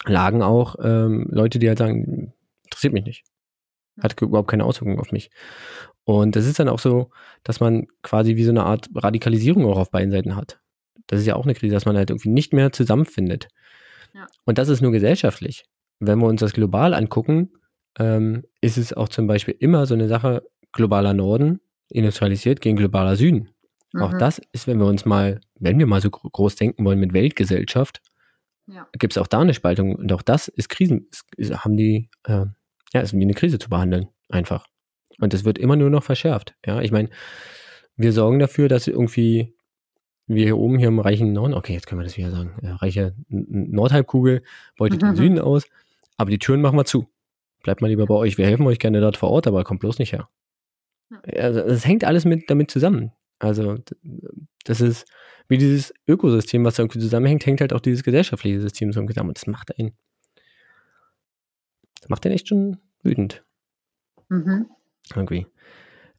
[0.06, 2.34] Lagen auch ähm, Leute, die halt sagen,
[2.66, 3.24] interessiert mich nicht.
[4.02, 5.30] Hat überhaupt keine Auswirkungen auf mich.
[6.06, 7.12] Und das ist dann auch so,
[7.44, 10.60] dass man quasi wie so eine Art Radikalisierung auch auf beiden Seiten hat.
[11.08, 13.48] Das ist ja auch eine Krise, dass man halt irgendwie nicht mehr zusammenfindet.
[14.14, 14.28] Ja.
[14.46, 15.66] Und das ist nur gesellschaftlich.
[16.00, 17.52] Wenn wir uns das global angucken,
[18.00, 23.16] ähm, ist es auch zum Beispiel immer so eine Sache, globaler Norden industrialisiert gegen globaler
[23.16, 23.50] Süden.
[23.94, 24.02] Mhm.
[24.02, 27.14] Auch das ist, wenn wir uns mal, wenn wir mal so groß denken wollen mit
[27.14, 28.02] Weltgesellschaft,
[28.68, 28.88] ja.
[28.98, 29.96] gibt es auch da eine Spaltung.
[29.96, 32.46] Und auch das ist Krisen, ist, haben die, äh,
[32.94, 34.68] ja, ist wie eine Krise zu behandeln, einfach.
[35.20, 36.56] Und das wird immer nur noch verschärft.
[36.66, 37.10] Ja, ich meine,
[37.96, 39.56] wir sorgen dafür, dass irgendwie
[40.28, 42.70] wir hier oben hier im reichen Norden, okay, jetzt können wir das wieder sagen, äh,
[42.70, 44.44] reiche Nordhalbkugel
[44.78, 45.08] beutet mhm.
[45.08, 45.66] den Süden aus,
[46.18, 47.08] aber die Türen machen wir zu.
[47.64, 48.38] Bleibt mal lieber bei euch.
[48.38, 50.30] Wir helfen euch gerne dort vor Ort, aber kommt bloß nicht her.
[51.38, 53.12] Also, das hängt alles mit, damit zusammen.
[53.40, 53.78] Also,
[54.66, 55.06] das ist
[55.48, 59.30] wie dieses Ökosystem, was da irgendwie zusammenhängt, hängt halt auch dieses gesellschaftliche System so zusammen.
[59.30, 59.94] Und das macht einen,
[62.04, 63.44] das macht einen echt schon wütend.
[64.30, 64.68] Mhm.
[65.16, 65.48] Irgendwie.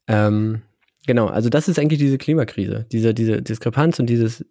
[0.07, 0.61] Ähm,
[1.05, 4.43] Genau, also das ist eigentlich diese Klimakrise, diese, diese Diskrepanz und dieses,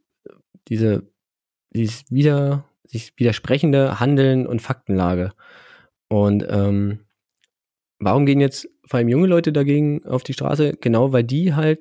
[0.68, 1.03] diese,
[1.74, 5.32] dieses wieder, sich widersprechende Handeln und Faktenlage.
[6.09, 7.01] Und ähm,
[7.99, 10.74] warum gehen jetzt vor allem junge Leute dagegen auf die Straße?
[10.80, 11.80] Genau, weil die halt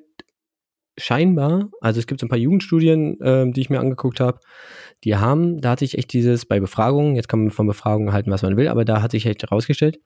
[0.98, 4.40] scheinbar, also es gibt so ein paar Jugendstudien, ähm, die ich mir angeguckt habe,
[5.02, 8.30] die haben, da hatte ich echt dieses bei Befragungen, jetzt kann man von Befragungen halten,
[8.30, 10.00] was man will, aber da hat sich echt herausgestellt,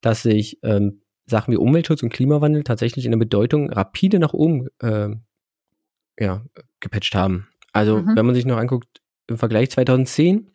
[0.00, 4.68] dass sich ähm, Sachen wie Umweltschutz und Klimawandel tatsächlich in der Bedeutung rapide nach oben
[4.80, 5.10] äh,
[6.18, 6.44] ja,
[6.80, 7.48] gepatcht haben.
[7.72, 8.16] Also, mhm.
[8.16, 10.50] wenn man sich noch anguckt, im Vergleich 2010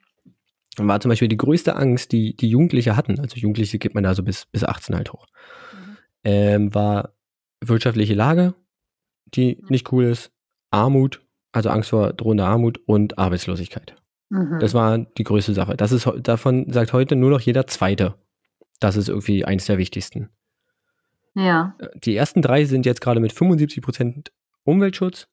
[0.77, 4.15] war zum Beispiel die größte Angst, die die Jugendliche hatten, also Jugendliche gibt man da
[4.15, 5.27] so bis, bis 18 halt hoch,
[5.71, 5.97] mhm.
[6.23, 7.13] ähm, war
[7.61, 8.55] wirtschaftliche Lage,
[9.25, 10.31] die nicht cool ist,
[10.71, 11.21] Armut,
[11.51, 13.95] also Angst vor drohender Armut und Arbeitslosigkeit.
[14.29, 14.59] Mhm.
[14.59, 15.75] Das war die größte Sache.
[15.77, 18.15] Das ist, davon sagt heute nur noch jeder Zweite.
[18.79, 20.29] Das ist irgendwie eins der wichtigsten.
[21.35, 21.75] ja.
[22.03, 24.31] Die ersten drei sind jetzt gerade mit 75 Prozent
[24.63, 25.27] Umweltschutz,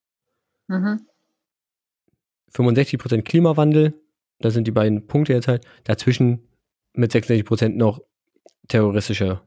[0.69, 1.01] Mhm.
[2.53, 3.95] 65 Prozent Klimawandel.
[4.39, 5.65] Das sind die beiden Punkte jetzt halt.
[5.85, 6.49] Dazwischen
[6.95, 8.01] mit 66 Prozent noch
[8.69, 9.41] terroristische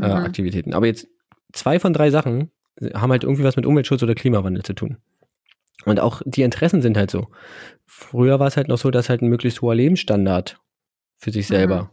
[0.00, 0.12] äh, Mhm.
[0.12, 0.74] Aktivitäten.
[0.74, 1.08] Aber jetzt
[1.52, 2.50] zwei von drei Sachen
[2.94, 4.98] haben halt irgendwie was mit Umweltschutz oder Klimawandel zu tun.
[5.84, 7.28] Und auch die Interessen sind halt so.
[7.86, 10.60] Früher war es halt noch so, dass halt ein möglichst hoher Lebensstandard
[11.16, 11.90] für sich selber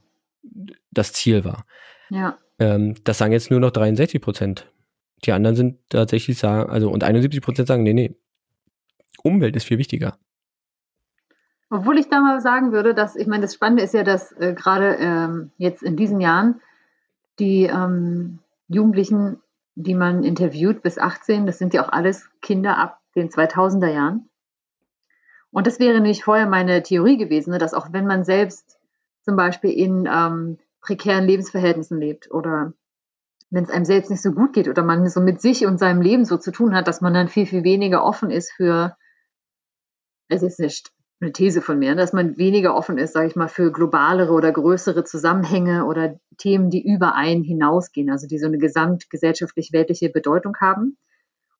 [0.92, 1.66] das Ziel war.
[2.10, 2.38] Ja.
[2.60, 4.72] Ähm, das sagen jetzt nur noch 63 Prozent.
[5.26, 8.16] Die anderen sind tatsächlich sagen, also und 71 Prozent sagen, nee, nee,
[9.24, 10.18] Umwelt ist viel wichtiger.
[11.70, 14.54] Obwohl ich da mal sagen würde, dass, ich meine, das Spannende ist ja, dass äh,
[14.54, 16.62] gerade ähm, jetzt in diesen Jahren
[17.40, 19.42] die ähm, Jugendlichen,
[19.76, 24.30] die man interviewt bis 18, das sind ja auch alles Kinder ab den 2000er Jahren.
[25.52, 28.80] Und das wäre nämlich vorher meine Theorie gewesen, ne, dass auch wenn man selbst
[29.22, 32.74] zum Beispiel in ähm, prekären Lebensverhältnissen lebt oder
[33.50, 36.02] wenn es einem selbst nicht so gut geht oder man so mit sich und seinem
[36.02, 38.98] Leben so zu tun hat, dass man dann viel, viel weniger offen ist für,
[40.28, 40.92] es ist nicht
[41.24, 44.52] eine These von mir, dass man weniger offen ist, sage ich mal, für globalere oder
[44.52, 50.98] größere Zusammenhänge oder Themen, die über einen hinausgehen, also die so eine gesamtgesellschaftlich-weltliche Bedeutung haben.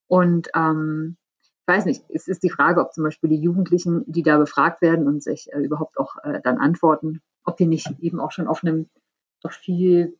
[0.06, 4.22] Und ähm, ich weiß nicht, es ist die Frage, ob zum Beispiel die Jugendlichen, die
[4.22, 8.20] da befragt werden und sich äh, überhaupt auch äh, dann antworten, ob die nicht eben
[8.20, 8.88] auch schon auf einem
[9.42, 10.18] doch viel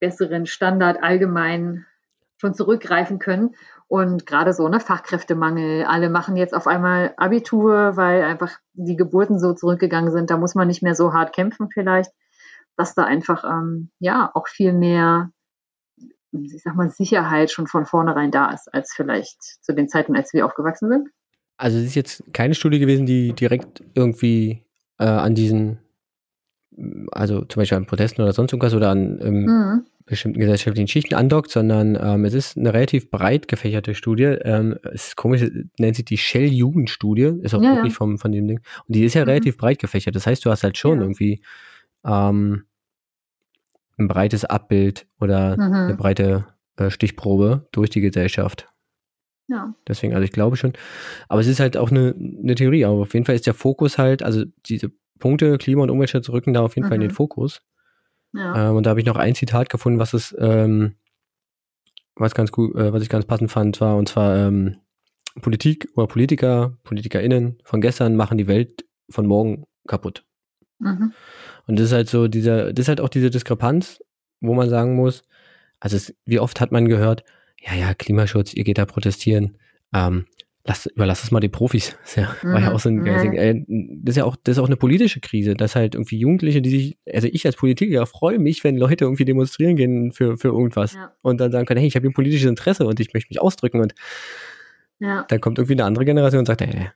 [0.00, 1.86] besseren Standard allgemein
[2.38, 3.54] schon zurückgreifen können.
[3.88, 9.38] Und gerade so, ne, Fachkräftemangel, alle machen jetzt auf einmal Abitur, weil einfach die Geburten
[9.38, 10.28] so zurückgegangen sind.
[10.28, 12.12] Da muss man nicht mehr so hart kämpfen vielleicht,
[12.76, 15.30] dass da einfach, ähm, ja, auch viel mehr,
[16.32, 20.34] ich sag mal, Sicherheit schon von vornherein da ist, als vielleicht zu den Zeiten, als
[20.34, 21.08] wir aufgewachsen sind.
[21.56, 24.66] Also es ist jetzt keine Studie gewesen, die direkt irgendwie
[24.98, 25.78] äh, an diesen,
[27.10, 29.86] also zum Beispiel an Protesten oder sonst irgendwas oder an ähm, Mhm.
[30.08, 34.24] Bestimmten gesellschaftlichen Schichten andockt, sondern ähm, es ist eine relativ breit gefächerte Studie.
[34.24, 35.42] Ähm, es ist komisch,
[35.78, 38.60] nennt sich die Shell-Jugendstudie, ist auch Ja, wirklich vom, von dem Ding.
[38.86, 39.28] Und die ist ja Mhm.
[39.28, 40.16] relativ breit gefächert.
[40.16, 41.04] Das heißt, du hast halt schon Ja.
[41.04, 41.40] irgendwie
[42.04, 42.64] ähm,
[43.98, 45.74] ein breites Abbild oder Mhm.
[45.74, 46.46] eine breite
[46.76, 48.68] äh, Stichprobe durch die Gesellschaft.
[49.48, 49.74] Ja.
[49.88, 50.72] Deswegen, also ich glaube schon.
[51.28, 52.84] Aber es ist halt auch eine, eine Theorie.
[52.84, 56.54] Aber auf jeden Fall ist der Fokus halt, also diese Punkte Klima- und Umweltschutz rücken
[56.54, 57.08] da auf jeden Fall in Mhm.
[57.08, 57.62] den Fokus.
[58.32, 58.70] Ja.
[58.70, 60.94] Ähm, und da habe ich noch ein Zitat gefunden, was es, ähm,
[62.14, 64.76] was ganz gut, äh, was ich ganz passend fand, war, und zwar ähm,
[65.40, 70.24] Politik oder Politiker, PolitikerInnen von gestern machen die Welt von morgen kaputt.
[70.78, 71.12] Mhm.
[71.66, 74.00] Und das ist halt so dieser, das ist halt auch diese Diskrepanz,
[74.40, 75.22] wo man sagen muss,
[75.80, 77.24] also es, wie oft hat man gehört,
[77.60, 79.58] ja, ja, Klimaschutz, ihr geht da protestieren,
[79.92, 80.26] ähm,
[80.68, 81.96] lasst, überlasst es mal die Profis.
[82.02, 82.74] Das ist ja, war ja Mhm.
[82.76, 83.22] auch so ein, Ja.
[83.22, 86.62] äh, das ist ja auch, das ist auch eine politische Krise, dass halt irgendwie Jugendliche,
[86.62, 90.48] die sich, also ich als Politiker freue mich, wenn Leute irgendwie demonstrieren gehen für, für
[90.48, 91.12] irgendwas Ja.
[91.22, 93.40] und dann sagen können, hey, ich habe hier ein politisches Interesse und ich möchte mich
[93.40, 93.94] ausdrücken und
[95.00, 95.24] Ja.
[95.28, 96.90] dann kommt irgendwie eine andere Generation und sagt, nee,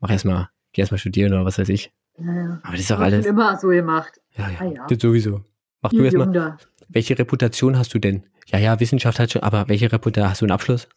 [0.00, 1.92] mach erst mal, geh erst mal studieren oder was weiß ich.
[2.18, 2.58] Ja.
[2.62, 4.20] Aber das ist doch alles, immer so gemacht.
[4.36, 5.44] ja, ja, Ah, das sowieso.
[5.82, 6.56] Mach du Ihr erst mal, Jungen da.
[6.88, 8.24] welche Reputation hast du denn?
[8.46, 10.88] Ja, ja, Wissenschaft hat schon, aber welche Reputation, hast du einen Abschluss?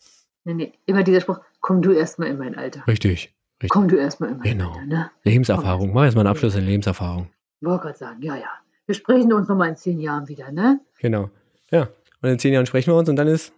[0.43, 0.73] Nee, nee.
[0.85, 2.85] Immer dieser Spruch, komm du erstmal in mein Alter.
[2.87, 3.69] Richtig, richtig.
[3.69, 4.71] Komm du erstmal in mein Genau.
[4.71, 5.11] Alter, ne?
[5.23, 7.29] Lebenserfahrung, mach erst mal einen Abschluss in Lebenserfahrung.
[7.61, 8.49] Wollte gerade sagen, ja, ja.
[8.87, 10.79] Wir sprechen uns nochmal in zehn Jahren wieder, ne?
[10.99, 11.29] Genau.
[11.69, 11.89] Ja.
[12.21, 13.53] Und in zehn Jahren sprechen wir uns und dann ist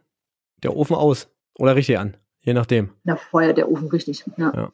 [0.63, 1.29] der Ofen aus.
[1.57, 2.17] Oder richtig an.
[2.41, 2.89] Je nachdem.
[3.05, 4.25] Da feuert der Ofen richtig.
[4.37, 4.71] Ja.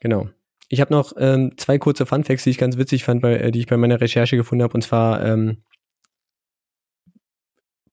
[0.00, 0.28] Genau.
[0.68, 3.60] Ich habe noch ähm, zwei kurze Funfacts, die ich ganz witzig fand, bei, äh, die
[3.60, 5.58] ich bei meiner Recherche gefunden habe, und zwar ähm,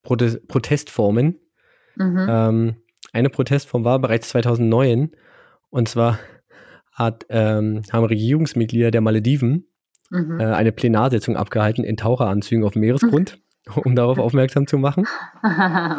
[0.01, 1.39] Prote Protestformen.
[1.95, 2.25] Mhm.
[2.29, 2.75] Ähm,
[3.13, 5.11] eine Protestform war bereits 2009,
[5.69, 6.19] und zwar
[6.91, 9.67] hat, ähm, haben Regierungsmitglieder der Malediven
[10.11, 10.39] Mhm.
[10.39, 13.39] äh, eine Plenarsitzung abgehalten in Taucheranzügen auf dem Meeresgrund,
[13.83, 15.07] um darauf aufmerksam zu machen,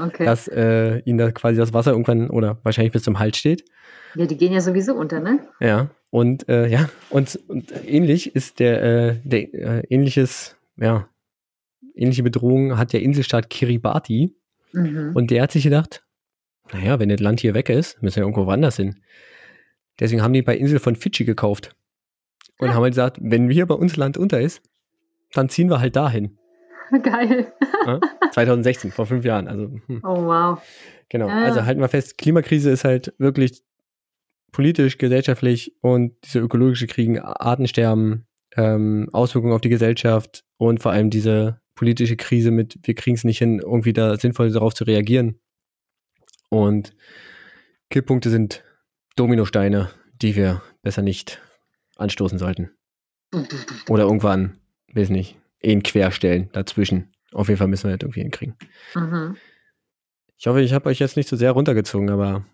[0.06, 0.24] okay.
[0.24, 3.64] dass äh, ihnen da quasi das Wasser irgendwann oder wahrscheinlich bis zum Hals steht.
[4.14, 5.40] ja, die gehen ja sowieso unter, ne?
[5.58, 11.08] Ja, und äh, ja, und, und ähnlich ist der, äh, der äh, ähnliches, ja,
[11.96, 14.36] ähnliche Bedrohung hat der Inselstaat Kiribati
[14.72, 15.10] Mhm.
[15.14, 16.03] und der hat sich gedacht,
[16.75, 19.01] naja, wenn das Land hier weg ist, müssen wir irgendwo woanders hin.
[20.01, 21.77] Deswegen haben die bei Insel von Fidschi gekauft
[22.59, 24.61] und haben halt gesagt, wenn hier bei uns Land unter ist,
[25.33, 26.37] dann ziehen wir halt dahin.
[27.03, 27.53] Geil.
[27.87, 28.01] Ja?
[28.33, 29.47] 2016, vor fünf Jahren.
[29.47, 30.61] Also, hm, Oh, wow.
[31.09, 31.29] genau.
[31.29, 31.45] Ja.
[31.45, 33.62] Also halten wir fest, Klimakrise ist halt wirklich
[34.51, 41.11] politisch, gesellschaftlich und diese ökologische Kriegen, Artensterben, ähm, Auswirkungen auf die Gesellschaft und vor allem
[41.11, 45.39] diese politische Krise mit, wir kriegen es nicht hin, irgendwie da sinnvoll darauf zu reagieren.
[46.55, 46.94] Und
[47.90, 48.62] Kipppunkte sind
[49.16, 49.90] Dominosteine,
[50.22, 51.42] die wir besser nicht
[51.96, 52.70] anstoßen sollten.
[53.88, 54.61] Oder irgendwann,
[54.92, 57.12] weiß nicht, ihn querstellen dazwischen.
[57.32, 58.57] Auf jeden Fall müssen wir das irgendwie hinkriegen.
[58.94, 59.36] Mhm.
[60.36, 62.44] Ich hoffe, ich habe euch jetzt nicht zu so sehr runtergezogen, aber.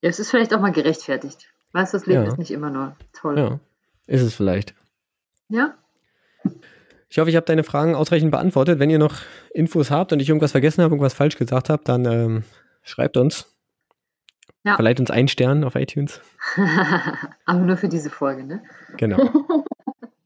[0.00, 1.52] Ja, es ist vielleicht auch mal gerechtfertigt.
[1.72, 2.28] Weißt du, das Leben ja.
[2.28, 3.36] ist nicht immer nur toll.
[3.36, 3.60] Ja,
[4.06, 4.76] ist es vielleicht.
[5.48, 5.76] Ja.
[7.14, 8.80] Ich hoffe, ich habe deine Fragen ausreichend beantwortet.
[8.80, 9.14] Wenn ihr noch
[9.52, 12.42] Infos habt und ich irgendwas vergessen habe, irgendwas falsch gesagt habe, dann ähm,
[12.82, 13.56] schreibt uns.
[14.64, 14.74] Ja.
[14.74, 16.20] Verleiht uns einen Stern auf iTunes.
[17.46, 18.64] Aber nur für diese Folge, ne?
[18.96, 19.30] Genau.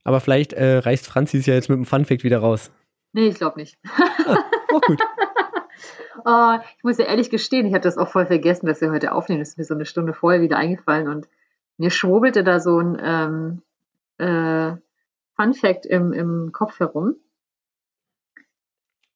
[0.04, 2.70] Aber vielleicht äh, reißt Franzis ja jetzt mit dem Funfact wieder raus.
[3.12, 3.76] Nee, ich glaube nicht.
[4.24, 4.38] ah,
[4.72, 4.98] oh, gut.
[6.24, 9.12] oh, ich muss ja ehrlich gestehen, ich hatte das auch voll vergessen, dass wir heute
[9.12, 9.40] aufnehmen.
[9.40, 11.28] Das ist mir so eine Stunde vorher wieder eingefallen und
[11.76, 13.62] mir schwurbelte da so ein ähm,
[14.16, 14.78] äh,
[15.38, 17.16] Fun Fact im, im Kopf herum.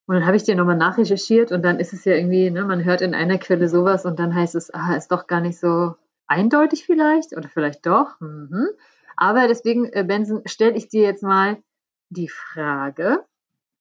[0.06, 2.84] Und dann habe ich dir nochmal nachrecherchiert und dann ist es ja irgendwie, ne, man
[2.84, 5.94] hört in einer Quelle sowas und dann heißt es, ah, ist doch gar nicht so
[6.26, 8.20] eindeutig vielleicht oder vielleicht doch.
[8.20, 8.68] Mhm.
[9.16, 11.62] Aber deswegen, äh, Benson, stelle ich dir jetzt mal
[12.08, 13.24] die Frage,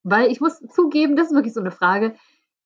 [0.02, 2.14] weil ich muss zugeben, das ist wirklich so eine Frage,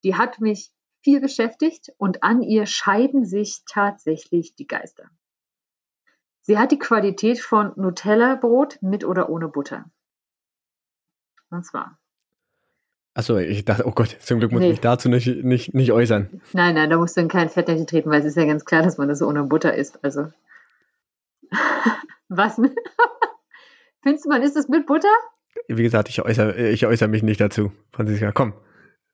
[0.05, 0.71] die hat mich
[1.03, 5.11] viel beschäftigt und an ihr scheiden sich tatsächlich die Geister.
[6.47, 9.87] Sie hat die Qualität von Nutella-Brot mit oder ohne Butter.
[11.51, 11.99] Und zwar.
[13.15, 14.67] Achso, ich dachte, oh Gott, zum Glück muss nee.
[14.67, 16.41] ich mich dazu nicht, nicht, nicht äußern.
[16.53, 18.85] Nein, nein, da musst du in kein Fettnäpfchen treten, weil es ist ja ganz klar,
[18.85, 19.99] dass man das ohne Butter isst.
[20.05, 20.29] Also.
[22.29, 22.55] Was?
[24.03, 25.09] Findest du, man isst das mit Butter?
[25.67, 27.73] Wie gesagt, ich äußere, ich äußere mich nicht dazu.
[27.91, 28.53] Franziska, komm.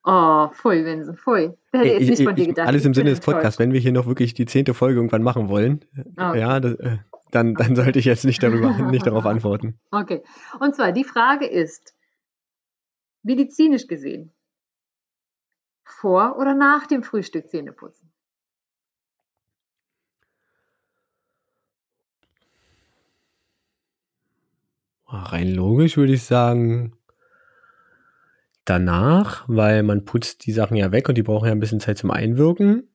[0.05, 1.55] Oh, pfui, Vincent, pfui.
[1.70, 2.68] Das hätte ich jetzt nicht von dir gedacht.
[2.68, 5.49] Alles im Sinne des Podcasts, wenn wir hier noch wirklich die zehnte Folge irgendwann machen
[5.49, 5.83] wollen,
[6.18, 6.41] okay.
[6.41, 6.99] ja, das, äh,
[7.33, 9.80] dann, dann sollte ich jetzt nicht darüber, nicht darauf antworten.
[9.91, 10.22] Okay.
[10.61, 11.95] Und zwar, die Frage ist,
[13.22, 14.33] medizinisch gesehen,
[15.85, 18.12] vor oder nach dem Frühstück Zähne putzen?
[25.07, 26.97] Rein logisch würde ich sagen,
[28.64, 31.99] danach, weil man putzt die Sachen ja weg und die brauchen ja ein bisschen Zeit
[31.99, 32.89] zum Einwirken.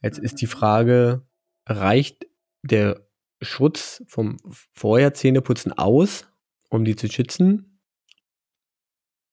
[0.00, 1.22] Jetzt ist die Frage,
[1.66, 2.26] reicht
[2.62, 3.04] der
[3.42, 4.38] Schutz vom
[4.72, 6.26] vorher Zähneputzen aus,
[6.70, 7.80] um die zu schützen?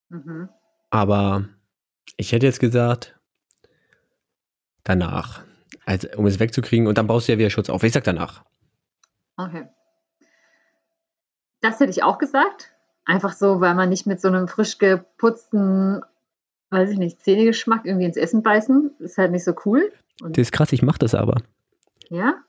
[0.09, 0.49] Mhm.
[0.89, 1.47] Aber
[2.17, 3.19] ich hätte jetzt gesagt,
[4.83, 5.43] danach.
[5.85, 7.83] Also, um es wegzukriegen und dann brauchst du ja wieder Schutz auf.
[7.83, 8.43] Ich sag danach.
[9.37, 9.67] Okay.
[11.61, 12.73] Das hätte ich auch gesagt.
[13.05, 16.01] Einfach so, weil man nicht mit so einem frisch geputzten,
[16.69, 18.91] weiß ich nicht, Zähnegeschmack irgendwie ins Essen beißen.
[18.99, 19.91] Ist halt nicht so cool.
[20.21, 21.41] Und das ist krass, ich mache das aber.
[22.09, 22.43] Ja?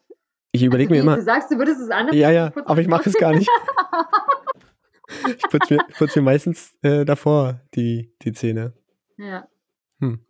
[0.52, 1.16] Ich überlege mir immer.
[1.16, 3.48] Du sagst, du würdest es anders Ja, ja, aber ich mache es gar nicht.
[5.26, 8.72] ich putze mir, putz mir meistens äh, davor die, die Zähne.
[9.16, 9.46] Ja.
[10.00, 10.20] Hm.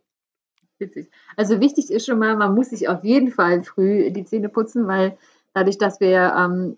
[0.77, 1.11] Witzig.
[1.37, 4.87] Also wichtig ist schon mal, man muss sich auf jeden Fall früh die Zähne putzen,
[4.87, 5.17] weil
[5.53, 6.77] dadurch, dass wir ähm,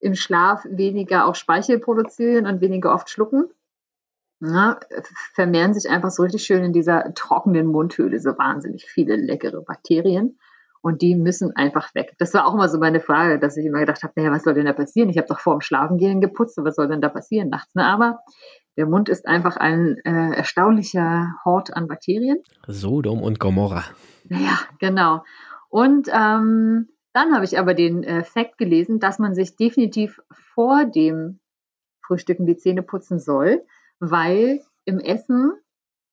[0.00, 3.48] im Schlaf weniger auch Speichel produzieren und weniger oft schlucken.
[4.40, 4.78] Ja,
[5.32, 10.38] vermehren sich einfach so richtig schön in dieser trockenen Mundhöhle so wahnsinnig viele leckere Bakterien.
[10.86, 12.14] Und die müssen einfach weg.
[12.20, 14.54] Das war auch immer so meine Frage, dass ich immer gedacht habe, naja, was soll
[14.54, 15.08] denn da passieren?
[15.08, 17.74] Ich habe doch vor dem Schlafengehen geputzt, was soll denn da passieren nachts?
[17.74, 17.84] Ne?
[17.84, 18.20] Aber
[18.76, 22.40] der Mund ist einfach ein äh, erstaunlicher Hort an Bakterien.
[22.68, 23.82] Sodom und Gomorra.
[24.28, 25.24] Ja, genau.
[25.70, 30.20] Und ähm, dann habe ich aber den äh, Fakt gelesen, dass man sich definitiv
[30.54, 31.40] vor dem
[32.06, 33.64] Frühstücken die Zähne putzen soll,
[33.98, 35.50] weil im Essen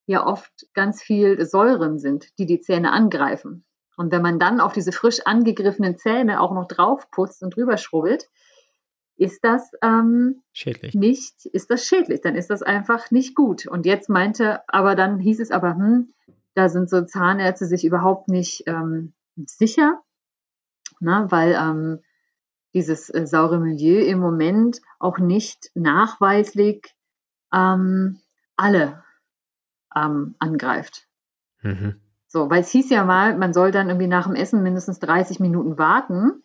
[0.08, 3.66] ja oft ganz viel Säuren sind, die die Zähne angreifen.
[3.96, 7.78] Und wenn man dann auf diese frisch angegriffenen Zähne auch noch drauf putzt und drüber
[7.78, 8.30] schrubbelt,
[9.16, 10.96] ist das ähm, schädlich.
[10.96, 13.68] nicht, ist das schädlich, dann ist das einfach nicht gut.
[13.68, 16.14] Und jetzt meinte, aber dann hieß es aber, hm,
[16.56, 20.02] da sind so Zahnärzte sich überhaupt nicht ähm, sicher,
[21.00, 21.28] ne?
[21.30, 22.00] weil ähm,
[22.74, 26.96] dieses äh, saure Milieu im Moment auch nicht nachweislich
[27.54, 28.20] ähm,
[28.56, 29.04] alle
[29.96, 31.08] ähm, angreift.
[31.62, 32.02] Mhm.
[32.34, 35.40] So, weil es hieß ja mal, man soll dann irgendwie nach dem Essen mindestens 30
[35.40, 36.42] Minuten warten.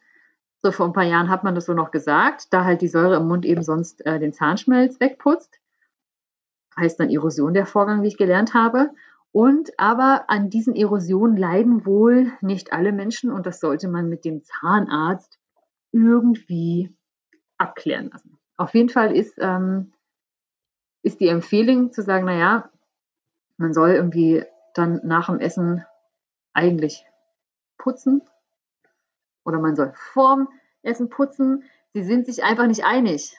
[0.61, 3.16] So vor ein paar Jahren hat man das so noch gesagt, da halt die Säure
[3.16, 5.59] im Mund eben sonst äh, den Zahnschmelz wegputzt.
[6.76, 8.91] Heißt dann Erosion der Vorgang, wie ich gelernt habe.
[9.32, 14.26] Und aber an diesen Erosionen leiden wohl nicht alle Menschen und das sollte man mit
[14.26, 15.39] dem Zahnarzt
[15.91, 16.95] irgendwie
[17.57, 18.39] abklären lassen.
[18.59, 19.95] Auf jeden Fall ist, ähm,
[21.03, 22.68] ist die Empfehlung zu sagen, naja,
[23.57, 24.45] man soll irgendwie
[24.75, 25.85] dann nach dem Essen
[26.53, 27.07] eigentlich
[27.79, 28.23] putzen
[29.45, 30.49] oder man soll vorm
[30.83, 31.64] Essen putzen.
[31.95, 33.37] Sie sind sich einfach nicht einig.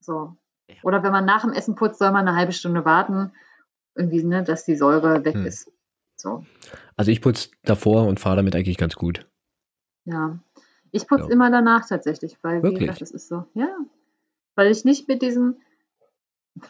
[0.00, 0.36] So,
[0.82, 3.32] Oder wenn man nach dem Essen putzt, soll man eine halbe Stunde warten,
[3.94, 5.46] irgendwie, ne, dass die Säure weg Hm.
[5.46, 5.70] ist.
[6.16, 6.44] So,
[6.96, 9.26] Also ich putze davor und fahre damit eigentlich ganz gut.
[10.04, 10.38] ja.
[10.92, 11.30] Ich putze Ja.
[11.30, 13.68] immer danach tatsächlich, weil, wie gesagt, das ist so, ja.
[14.54, 15.56] Weil ich nicht mit diesem,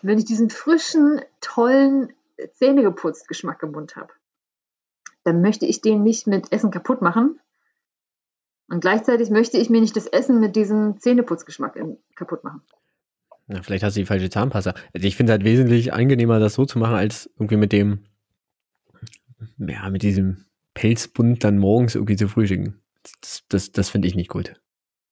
[0.01, 2.11] wenn ich diesen frischen, tollen,
[2.53, 4.13] Zähnegeputzt Geschmack im Mund habe,
[5.25, 7.39] dann möchte ich den nicht mit Essen kaputt machen.
[8.69, 12.63] Und gleichzeitig möchte ich mir nicht das Essen mit diesem Zähneputzgeschmack in- kaputt machen.
[13.47, 14.75] Na, vielleicht hast du die falsche Zahnpasta.
[14.95, 18.05] Also ich finde es halt wesentlich angenehmer, das so zu machen, als irgendwie mit dem,
[19.59, 22.81] ja, mit diesem Pelzbund dann morgens irgendwie zu frühstücken.
[23.21, 24.55] Das, das, das finde ich nicht gut.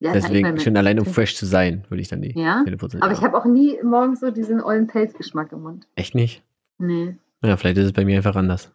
[0.01, 2.63] Ja, ich Deswegen, schon allein um fresh zu sein, würde ich dann die Ja?
[2.65, 3.03] Zähne putzen.
[3.03, 3.19] Aber ja.
[3.19, 5.87] ich habe auch nie morgens so diesen ollen Pelzgeschmack im Mund.
[5.95, 6.43] Echt nicht?
[6.83, 8.71] Nee, Ja, vielleicht ist es bei mir einfach anders.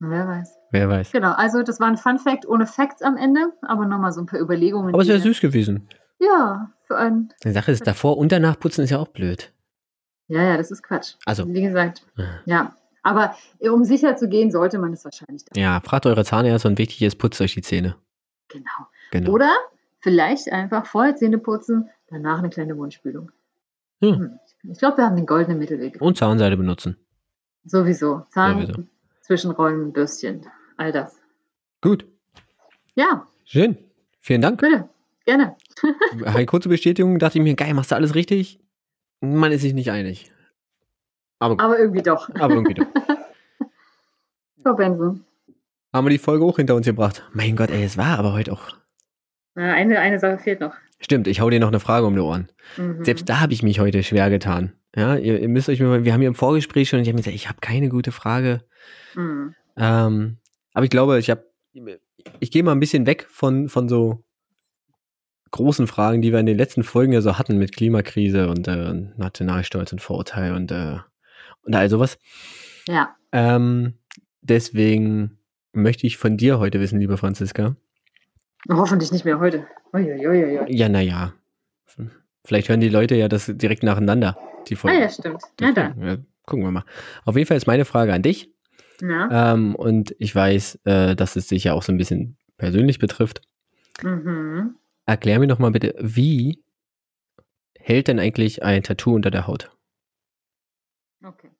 [0.00, 0.54] wer weiß.
[0.70, 1.12] Wer weiß.
[1.12, 4.26] Genau, also das war ein Fun Fact ohne Facts am Ende, aber nochmal so ein
[4.26, 4.92] paar Überlegungen.
[4.92, 5.88] Aber es wäre süß gewesen.
[6.20, 7.32] Ja, für einen.
[7.42, 9.52] Die Sache ist, davor und danach putzen ist ja auch blöd.
[10.26, 11.14] Ja, ja, das ist Quatsch.
[11.24, 12.02] Also, Wie gesagt,
[12.44, 12.74] ja.
[13.02, 15.62] Aber um sicher zu gehen, sollte man es wahrscheinlich dann.
[15.62, 17.96] ja, fragt eure Zahnärzte und wichtig ist, putzt euch die Zähne.
[18.48, 18.64] Genau.
[19.10, 19.30] Genau.
[19.30, 19.50] Oder
[20.00, 23.30] vielleicht einfach vorher Zähne putzen, danach eine kleine Mundspülung.
[24.00, 24.16] Ja.
[24.16, 24.38] Hm.
[24.70, 25.98] Ich glaube, wir haben den goldenen Mittelweg.
[26.02, 26.98] Und Zahnseide benutzen.
[27.64, 28.26] Sowieso.
[28.30, 28.84] Zahn, Sowieso.
[29.20, 30.46] Zwischenrollen, Bürstchen,
[30.76, 31.16] all das.
[31.80, 32.06] Gut.
[32.94, 33.78] Ja, Schön.
[34.20, 34.60] Vielen Dank.
[34.60, 34.88] bitte.
[35.24, 35.56] Gerne.
[36.24, 38.60] Eine kurze Bestätigung, dachte ich mir, geil, machst du alles richtig?
[39.20, 40.30] Man ist sich nicht einig.
[41.38, 42.28] Aber, gut, Aber irgendwie doch.
[42.34, 42.86] aber irgendwie doch.
[44.62, 45.24] Frau Benson.
[45.92, 47.22] Haben wir die Folge auch hinter uns gebracht.
[47.32, 48.76] Mein Gott, ey, es war aber heute auch.
[49.54, 50.74] Eine, eine Sache fehlt noch.
[51.00, 52.48] Stimmt, ich hau dir noch eine Frage um die Ohren.
[52.76, 53.04] Mhm.
[53.04, 54.72] Selbst da habe ich mich heute schwer getan.
[54.96, 57.22] Ja, ihr, ihr müsst euch mal, wir haben hier im Vorgespräch schon, ich habe mir
[57.22, 58.64] gesagt, ich habe keine gute Frage.
[59.14, 59.54] Mhm.
[59.76, 60.38] Ähm,
[60.72, 61.44] aber ich glaube, ich habe,
[62.40, 64.24] ich gehe mal ein bisschen weg von, von so
[65.50, 68.92] großen Fragen, die wir in den letzten Folgen ja so hatten mit Klimakrise und äh,
[69.16, 70.98] Nationalstolz und Vorurteil und, äh,
[71.62, 72.18] und all sowas.
[72.86, 73.16] Ja.
[73.32, 73.94] Ähm,
[74.40, 75.38] deswegen
[75.72, 77.76] möchte ich von dir heute wissen, liebe Franziska.
[78.68, 79.66] Hoffentlich nicht mehr heute.
[79.92, 80.74] Uiuiuiui.
[80.74, 81.32] Ja, naja.
[82.44, 84.38] Vielleicht hören die Leute ja das direkt nacheinander,
[84.70, 85.00] die Ah Folge.
[85.00, 85.42] ja, stimmt.
[85.60, 86.00] Na dann.
[86.00, 86.16] Ja,
[86.46, 86.84] gucken wir mal.
[87.24, 88.52] Auf jeden Fall ist meine Frage an dich.
[89.00, 89.52] Ja.
[89.52, 93.42] Ähm, und ich weiß, äh, dass es dich ja auch so ein bisschen persönlich betrifft.
[94.02, 94.74] Mhm.
[95.06, 96.62] Erklär mir doch mal bitte, wie
[97.78, 99.70] hält denn eigentlich ein Tattoo unter der Haut?
[101.24, 101.50] Okay.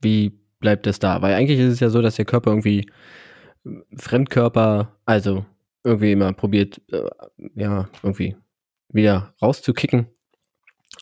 [0.00, 1.22] Wie bleibt es da?
[1.22, 2.90] Weil eigentlich ist es ja so, dass der Körper irgendwie
[3.64, 5.44] äh, Fremdkörper, also
[5.84, 7.08] irgendwie immer probiert, äh,
[7.54, 8.36] ja, irgendwie
[8.88, 10.06] wieder rauszukicken.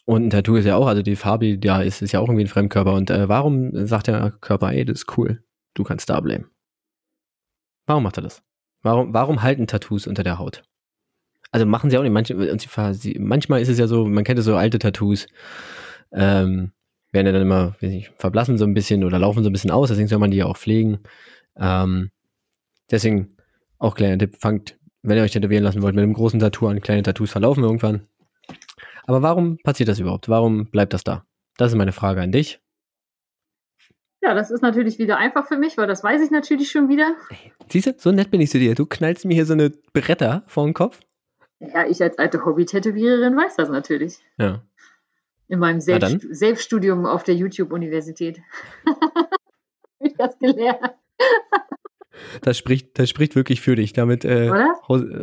[0.05, 2.45] Und ein Tattoo ist ja auch, also die Farbe, da ist, ist ja auch irgendwie
[2.45, 2.93] ein Fremdkörper.
[2.93, 5.43] Und äh, warum sagt der Körper, ey, das ist cool,
[5.75, 6.51] du kannst da bleiben?
[7.87, 8.43] Warum macht er das?
[8.83, 10.63] Warum, warum halten Tattoos unter der Haut?
[11.51, 12.13] Also machen sie auch nicht.
[12.13, 15.27] Manche, sie, manchmal ist es ja so, man kennt ja so alte Tattoos,
[16.13, 16.73] ähm,
[17.13, 19.71] werden ja dann immer, weiß nicht, verblassen so ein bisschen oder laufen so ein bisschen
[19.71, 20.99] aus, deswegen soll man die ja auch pflegen.
[21.57, 22.11] Ähm,
[22.91, 23.37] deswegen
[23.79, 26.81] auch kleiner Tipp, fangt, wenn ihr euch tätowieren lassen wollt, mit einem großen Tattoo an.
[26.81, 28.09] Kleine Tattoos verlaufen irgendwann.
[29.07, 30.29] Aber warum passiert das überhaupt?
[30.29, 31.25] Warum bleibt das da?
[31.57, 32.61] Das ist meine Frage an dich.
[34.23, 37.15] Ja, das ist natürlich wieder einfach für mich, weil das weiß ich natürlich schon wieder.
[37.69, 38.75] Siehst du, so nett bin ich zu dir.
[38.75, 41.01] Du knallst mir hier so eine Bretter vor den Kopf.
[41.61, 44.19] Ja, ich als alte Hobby-Tätowiererin weiß das natürlich.
[44.39, 44.63] Ja.
[45.49, 45.81] In meinem.
[45.81, 48.41] Selbst Selbststudium auf der YouTube-Universität.
[48.87, 49.31] Hab
[50.01, 50.95] ich das gelernt,
[52.41, 53.93] Das spricht, das spricht wirklich für dich.
[53.93, 54.51] Damit äh,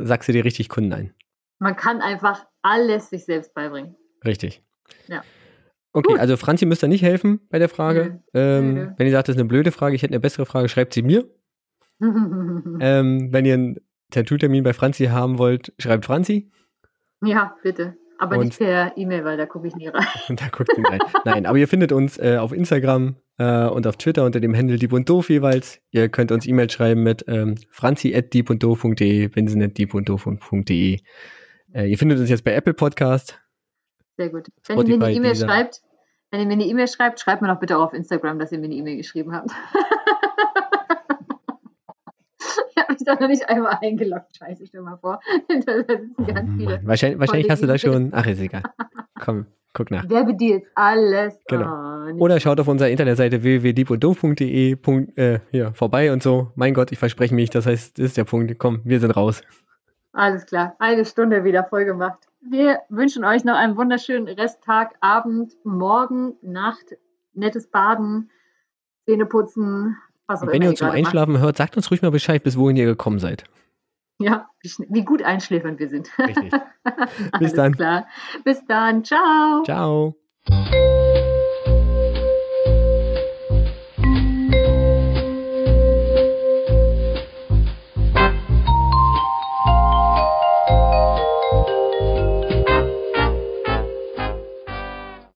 [0.03, 1.13] sagst du dir richtig Kunden ein.
[1.57, 3.95] Man kann einfach alles sich selbst beibringen.
[4.25, 4.61] Richtig.
[5.07, 5.23] Ja.
[5.93, 6.19] Okay, Gut.
[6.19, 8.21] also Franzi müsst ihr nicht helfen bei der Frage.
[8.33, 8.87] Ähm, Nö.
[8.97, 11.01] Wenn ihr sagt, das ist eine blöde Frage, ich hätte eine bessere Frage, schreibt sie
[11.01, 11.25] mir.
[12.79, 13.77] Ähm, wenn ihr einen
[14.11, 16.49] Tattoo-Termin bei Franzi haben wollt, schreibt Franzi.
[17.23, 17.95] ja, bitte.
[18.17, 20.05] Aber Und- nicht per E-Mail, weil da gucke ich nie rein.
[20.35, 20.99] Da guckt sie rein.
[21.25, 24.77] Nein, aber ihr findet uns äh, auf Instagram äh, und auf Twitter unter dem Handle
[24.77, 25.79] Dieb und Doof jeweils.
[25.91, 30.99] Ihr könnt uns E-Mail schreiben mit ähm, franzi.diebunddoof.de, bensin.diebunddoof.de.
[31.73, 33.39] Äh, ihr findet uns jetzt bei Apple Podcast.
[34.17, 34.47] Sehr gut.
[34.67, 35.81] Wenn ihr mir Spotify, eine E-Mail schreibt,
[36.31, 38.59] wenn ihr mir eine E-Mail schreibt, schreibt mir doch bitte auch auf Instagram, dass ihr
[38.59, 39.51] mir eine E-Mail geschrieben habt.
[42.69, 44.35] ich habe mich da noch nicht einmal eingeloggt.
[44.37, 45.19] Scheiße, stell mal vor.
[45.47, 46.77] da sitzen Oh ganz viele.
[46.77, 46.87] Mann.
[46.87, 48.09] Wahrscheinlich, wahrscheinlich hast du da schon.
[48.13, 48.63] Ach, ist egal.
[49.19, 50.05] Komm, guck nach.
[50.07, 51.39] Wer bedient alles?
[51.47, 51.91] Genau.
[52.07, 56.51] Oh, Oder schaut auf unserer Internetseite www.diebunddoof.de Punkt, äh, hier, vorbei und so.
[56.55, 58.57] Mein Gott, ich verspreche mich, das heißt, das ist der Punkt.
[58.59, 59.41] Komm, wir sind raus.
[60.13, 62.27] Alles klar, eine Stunde wieder voll gemacht.
[62.41, 66.97] Wir wünschen euch noch einen wunderschönen Resttag, Abend, Morgen, Nacht,
[67.33, 68.29] nettes Baden,
[69.05, 69.97] Zähne putzen,
[70.27, 71.07] was Und wenn ihr uns zum gerade macht.
[71.07, 73.45] Einschlafen hört, sagt uns ruhig mal Bescheid, bis wohin ihr gekommen seid.
[74.19, 74.49] Ja,
[74.89, 76.09] wie, gut einschläfernd wir sind.
[76.19, 76.53] Richtig.
[77.39, 77.75] Bis dann.
[77.75, 78.07] Klar.
[78.43, 79.03] Bis dann.
[79.03, 79.63] Ciao.
[79.63, 80.15] Ciao.